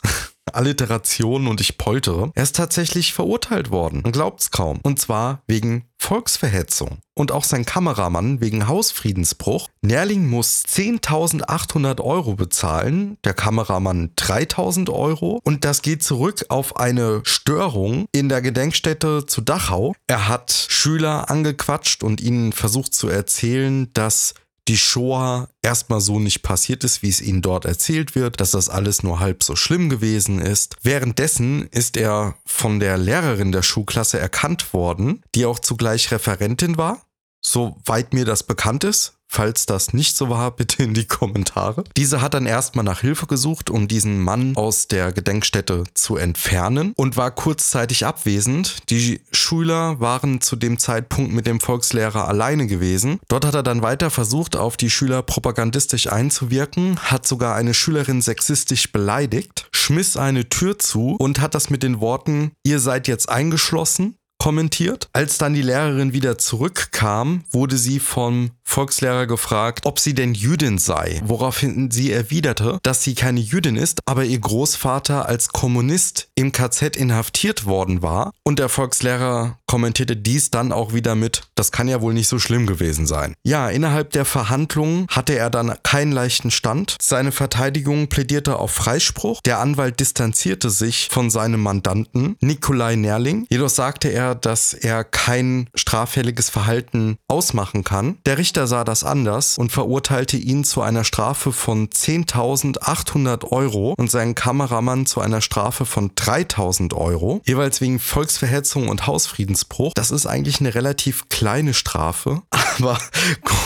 Alliterationen 0.53 1.49
und 1.49 1.61
ich 1.61 1.79
poltere. 1.79 2.31
Er 2.35 2.43
ist 2.43 2.57
tatsächlich 2.57 3.13
verurteilt 3.13 3.71
worden. 3.71 4.01
Man 4.03 4.13
glaubt's 4.13 4.51
kaum. 4.51 4.81
Und 4.83 4.99
zwar 4.99 5.43
wegen 5.47 5.85
Volksverhetzung. 5.99 6.99
Und 7.15 7.33
auch 7.33 7.45
sein 7.45 7.67
Kameramann 7.67 8.41
wegen 8.41 8.67
Hausfriedensbruch. 8.67 9.69
Nerling 9.83 10.27
muss 10.29 10.65
10.800 10.67 12.01
Euro 12.01 12.35
bezahlen, 12.35 13.19
der 13.25 13.35
Kameramann 13.35 14.13
3.000 14.17 14.91
Euro. 14.91 15.41
Und 15.45 15.65
das 15.65 15.83
geht 15.83 16.03
zurück 16.03 16.47
auf 16.49 16.77
eine 16.77 17.21
Störung 17.25 18.07
in 18.13 18.29
der 18.29 18.41
Gedenkstätte 18.41 19.27
zu 19.27 19.43
Dachau. 19.43 19.95
Er 20.07 20.29
hat 20.29 20.67
Schüler 20.69 21.31
angequatscht 21.31 22.03
und 22.03 22.21
ihnen 22.21 22.53
versucht 22.53 22.95
zu 22.95 23.09
erzählen, 23.09 23.93
dass 23.93 24.35
die 24.71 24.77
Shoah 24.77 25.49
erstmal 25.63 26.01
so 26.01 26.21
nicht 26.21 26.43
passiert 26.43 26.85
ist, 26.85 27.03
wie 27.03 27.09
es 27.09 27.21
ihnen 27.21 27.43
dort 27.43 27.65
erzählt 27.65 28.15
wird, 28.15 28.39
dass 28.41 28.53
das 28.53 28.69
alles 28.69 29.03
nur 29.03 29.19
halb 29.19 29.43
so 29.43 29.57
schlimm 29.57 29.91
gewesen 29.91 30.39
ist. 30.41 30.77
Währenddessen 30.81 31.67
ist 31.73 31.97
er 31.97 32.37
von 32.47 32.79
der 32.79 32.97
Lehrerin 32.97 33.51
der 33.51 33.63
Schulklasse 33.63 34.21
erkannt 34.21 34.73
worden, 34.73 35.25
die 35.35 35.45
auch 35.45 35.59
zugleich 35.59 36.13
Referentin 36.13 36.77
war, 36.77 37.05
soweit 37.45 38.15
mir 38.15 38.25
das 38.25 38.45
bekannt 38.45 38.85
ist. 38.85 39.15
Falls 39.33 39.65
das 39.65 39.95
nicht 39.95 40.17
so 40.17 40.29
war, 40.29 40.51
bitte 40.57 40.83
in 40.83 40.93
die 40.93 41.07
Kommentare. 41.07 41.85
Diese 41.97 42.21
hat 42.21 42.35
dann 42.35 42.47
erstmal 42.47 42.85
nach 42.85 43.01
Hilfe 43.01 43.27
gesucht, 43.27 43.71
um 43.71 43.87
diesen 43.87 44.21
Mann 44.21 44.57
aus 44.57 44.89
der 44.89 45.13
Gedenkstätte 45.13 45.85
zu 45.95 46.17
entfernen 46.17 46.93
und 46.97 47.17
war 47.17 47.31
kurzzeitig 47.31 48.05
abwesend. 48.05 48.91
Die 48.91 49.21
Schüler 49.31 50.01
waren 50.01 50.41
zu 50.41 50.57
dem 50.57 50.79
Zeitpunkt 50.79 51.33
mit 51.33 51.47
dem 51.47 51.61
Volkslehrer 51.61 52.27
alleine 52.27 52.67
gewesen. 52.67 53.21
Dort 53.29 53.45
hat 53.45 53.55
er 53.55 53.63
dann 53.63 53.83
weiter 53.83 54.11
versucht, 54.11 54.57
auf 54.57 54.77
die 54.77 54.91
Schüler 54.91 55.23
propagandistisch 55.23 56.09
einzuwirken, 56.11 56.99
hat 56.99 57.25
sogar 57.25 57.55
eine 57.55 57.73
Schülerin 57.73 58.23
sexistisch 58.23 58.91
beleidigt, 58.91 59.69
schmiss 59.71 60.17
eine 60.17 60.49
Tür 60.49 60.79
zu 60.81 61.15
und 61.21 61.41
hat 61.41 61.55
das 61.55 61.71
mit 61.71 61.85
den 61.85 62.01
Worten, 62.01 62.51
ihr 62.65 62.81
seid 62.81 63.07
jetzt 63.07 63.29
eingeschlossen, 63.29 64.17
kommentiert. 64.41 65.09
Als 65.13 65.39
dann 65.39 65.55
die 65.55 65.63
Lehrerin 65.63 66.13
wieder 66.13 66.39
zurückkam, 66.39 67.45
wurde 67.53 67.77
sie 67.77 68.01
vom 68.01 68.51
Volkslehrer 68.71 69.27
gefragt, 69.27 69.81
ob 69.85 69.99
sie 69.99 70.15
denn 70.15 70.33
Jüdin 70.33 70.79
sei, 70.79 71.21
woraufhin 71.25 71.91
sie 71.91 72.13
erwiderte, 72.13 72.79
dass 72.83 73.03
sie 73.03 73.15
keine 73.15 73.41
Jüdin 73.41 73.77
ist, 73.77 73.99
aber 74.07 74.25
ihr 74.25 74.39
Großvater 74.39 75.27
als 75.27 75.49
Kommunist 75.49 76.29
im 76.37 76.53
KZ 76.53 76.97
inhaftiert 76.97 77.67
worden 77.67 78.01
war 78.01 78.33
und 78.45 78.61
der 78.61 78.69
Volkslehrer 78.69 79.59
kommentierte 79.71 80.17
dies 80.17 80.51
dann 80.51 80.73
auch 80.73 80.93
wieder 80.93 81.15
mit, 81.15 81.43
das 81.55 81.71
kann 81.71 81.87
ja 81.87 82.01
wohl 82.01 82.13
nicht 82.13 82.27
so 82.27 82.41
schlimm 82.41 82.67
gewesen 82.67 83.07
sein. 83.07 83.35
Ja, 83.45 83.69
innerhalb 83.69 84.11
der 84.11 84.25
Verhandlungen 84.25 85.07
hatte 85.09 85.37
er 85.37 85.49
dann 85.49 85.75
keinen 85.85 86.11
leichten 86.11 86.51
Stand. 86.51 86.97
Seine 87.01 87.31
Verteidigung 87.31 88.09
plädierte 88.09 88.57
auf 88.57 88.73
Freispruch. 88.73 89.41
Der 89.43 89.61
Anwalt 89.61 90.01
distanzierte 90.01 90.71
sich 90.71 91.09
von 91.13 91.31
seinem 91.31 91.63
Mandanten 91.63 92.37
Nikolai 92.41 92.97
Nerling. 92.97 93.47
Jedoch 93.49 93.69
sagte 93.69 94.09
er, 94.09 94.35
dass 94.35 94.75
er 94.75 95.05
kein 95.05 95.69
straffälliges 95.77 96.51
Verhalten 96.51 97.19
ausmachen 97.29 97.85
kann. 97.85 98.19
Der 98.27 98.39
Richter 98.39 98.60
Richter 98.61 98.67
sah 98.77 98.85
das 98.85 99.05
anders 99.05 99.57
und 99.57 99.73
verurteilte 99.73 100.37
ihn 100.37 100.65
zu 100.65 100.83
einer 100.83 101.05
Strafe 101.05 101.51
von 101.51 101.89
10.800 101.89 103.51
Euro 103.53 103.95
und 103.97 104.11
seinen 104.11 104.35
Kameramann 104.35 105.07
zu 105.07 105.23
einer 105.23 105.41
Strafe 105.41 105.87
von 105.87 106.11
3.000 106.11 106.93
Euro, 106.95 107.41
jeweils 107.47 107.81
wegen 107.81 107.99
Volksverhetzung 107.99 108.89
und 108.89 109.07
Hausfriedensbruch. 109.07 109.95
Das 109.95 110.11
ist 110.11 110.27
eigentlich 110.27 110.61
eine 110.61 110.75
relativ 110.75 111.31
kleine 111.31 111.73
Strafe, 111.73 112.43
aber 112.79 112.99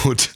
gut, 0.04 0.30